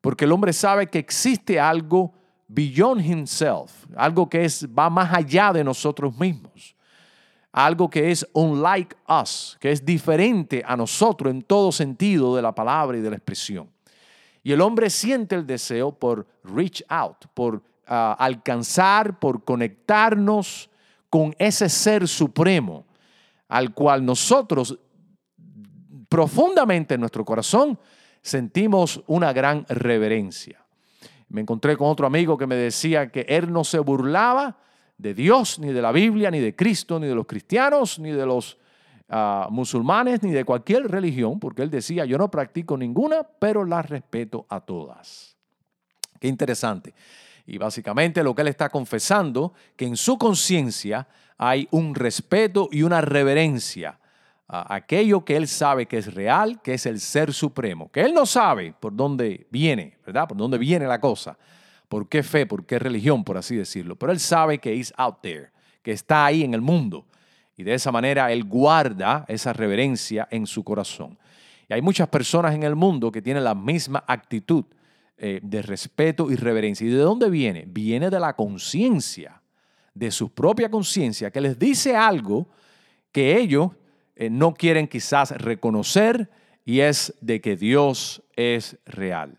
Porque 0.00 0.24
el 0.24 0.32
hombre 0.32 0.52
sabe 0.52 0.88
que 0.88 0.98
existe 0.98 1.60
algo 1.60 2.12
beyond 2.48 3.06
himself, 3.06 3.86
algo 3.96 4.28
que 4.28 4.44
es, 4.44 4.66
va 4.66 4.90
más 4.90 5.14
allá 5.14 5.52
de 5.52 5.62
nosotros 5.62 6.18
mismos. 6.18 6.74
Algo 7.56 7.88
que 7.88 8.10
es 8.10 8.28
unlike 8.32 8.96
us, 9.08 9.56
que 9.60 9.70
es 9.70 9.84
diferente 9.84 10.64
a 10.66 10.76
nosotros 10.76 11.32
en 11.32 11.42
todo 11.42 11.70
sentido 11.70 12.34
de 12.34 12.42
la 12.42 12.52
palabra 12.52 12.98
y 12.98 13.00
de 13.00 13.10
la 13.10 13.16
expresión. 13.16 13.70
Y 14.42 14.50
el 14.50 14.60
hombre 14.60 14.90
siente 14.90 15.36
el 15.36 15.46
deseo 15.46 15.92
por 15.92 16.26
reach 16.42 16.82
out, 16.88 17.26
por 17.32 17.62
ah, 17.86 18.16
alcanzar, 18.18 19.20
por 19.20 19.44
conectarnos 19.44 20.68
con 21.08 21.32
ese 21.38 21.68
ser 21.68 22.08
supremo 22.08 22.84
al 23.48 23.72
cual 23.72 24.04
nosotros 24.04 24.76
profundamente 26.08 26.94
en 26.94 27.00
nuestro 27.00 27.24
corazón 27.24 27.78
sentimos 28.20 29.00
una 29.06 29.32
gran 29.32 29.64
reverencia. 29.68 30.64
Me 31.28 31.42
encontré 31.42 31.76
con 31.76 31.88
otro 31.88 32.08
amigo 32.08 32.36
que 32.36 32.48
me 32.48 32.56
decía 32.56 33.12
que 33.12 33.26
él 33.28 33.52
no 33.52 33.62
se 33.62 33.78
burlaba 33.78 34.58
de 34.98 35.14
Dios, 35.14 35.58
ni 35.58 35.72
de 35.72 35.82
la 35.82 35.92
Biblia, 35.92 36.30
ni 36.30 36.40
de 36.40 36.54
Cristo, 36.54 36.98
ni 36.98 37.06
de 37.06 37.14
los 37.14 37.26
cristianos, 37.26 37.98
ni 37.98 38.10
de 38.10 38.26
los 38.26 38.58
ah, 39.08 39.48
musulmanes, 39.50 40.22
ni 40.22 40.30
de 40.30 40.44
cualquier 40.44 40.90
religión, 40.90 41.40
porque 41.40 41.62
él 41.62 41.70
decía, 41.70 42.04
yo 42.04 42.18
no 42.18 42.30
practico 42.30 42.76
ninguna, 42.76 43.22
pero 43.22 43.64
las 43.64 43.88
respeto 43.88 44.46
a 44.48 44.60
todas. 44.60 45.36
Qué 46.20 46.28
interesante. 46.28 46.94
Y 47.46 47.58
básicamente 47.58 48.22
lo 48.22 48.34
que 48.34 48.42
él 48.42 48.48
está 48.48 48.68
confesando, 48.68 49.52
que 49.76 49.84
en 49.84 49.96
su 49.96 50.16
conciencia 50.16 51.06
hay 51.36 51.68
un 51.70 51.94
respeto 51.94 52.68
y 52.70 52.82
una 52.82 53.00
reverencia 53.00 53.98
a 54.46 54.74
aquello 54.74 55.24
que 55.24 55.36
él 55.36 55.48
sabe 55.48 55.86
que 55.86 55.98
es 55.98 56.14
real, 56.14 56.60
que 56.62 56.74
es 56.74 56.86
el 56.86 57.00
ser 57.00 57.32
supremo, 57.32 57.90
que 57.90 58.02
él 58.02 58.14
no 58.14 58.26
sabe 58.26 58.74
por 58.78 58.94
dónde 58.94 59.46
viene, 59.50 59.98
¿verdad? 60.06 60.28
Por 60.28 60.36
dónde 60.36 60.58
viene 60.58 60.86
la 60.86 61.00
cosa, 61.00 61.36
por 61.88 62.08
qué 62.08 62.22
fe, 62.22 62.46
por 62.46 62.66
qué 62.66 62.78
religión, 62.78 63.24
por 63.24 63.36
así 63.36 63.56
decirlo, 63.56 63.96
pero 63.96 64.12
él 64.12 64.20
sabe 64.20 64.58
que 64.58 64.74
is 64.74 64.92
out 64.96 65.16
there, 65.20 65.50
que 65.82 65.92
está 65.92 66.26
ahí 66.26 66.42
en 66.42 66.54
el 66.54 66.60
mundo. 66.60 67.06
Y 67.56 67.62
de 67.62 67.74
esa 67.74 67.92
manera 67.92 68.32
él 68.32 68.44
guarda 68.44 69.24
esa 69.28 69.52
reverencia 69.52 70.26
en 70.30 70.46
su 70.46 70.64
corazón. 70.64 71.18
Y 71.68 71.74
hay 71.74 71.82
muchas 71.82 72.08
personas 72.08 72.54
en 72.54 72.62
el 72.64 72.74
mundo 72.74 73.12
que 73.12 73.22
tienen 73.22 73.44
la 73.44 73.54
misma 73.54 74.04
actitud 74.06 74.64
eh, 75.16 75.40
de 75.42 75.62
respeto 75.62 76.30
y 76.30 76.36
reverencia. 76.36 76.86
¿Y 76.86 76.90
de 76.90 76.98
dónde 76.98 77.30
viene? 77.30 77.64
Viene 77.68 78.10
de 78.10 78.18
la 78.18 78.34
conciencia, 78.34 79.40
de 79.94 80.10
su 80.10 80.30
propia 80.30 80.68
conciencia, 80.68 81.30
que 81.30 81.40
les 81.40 81.58
dice 81.58 81.94
algo 81.94 82.48
que 83.12 83.38
ellos 83.38 83.70
eh, 84.16 84.28
no 84.28 84.54
quieren 84.54 84.88
quizás 84.88 85.30
reconocer 85.30 86.28
y 86.64 86.80
es 86.80 87.14
de 87.20 87.40
que 87.40 87.56
Dios 87.56 88.22
es 88.34 88.76
real. 88.86 89.38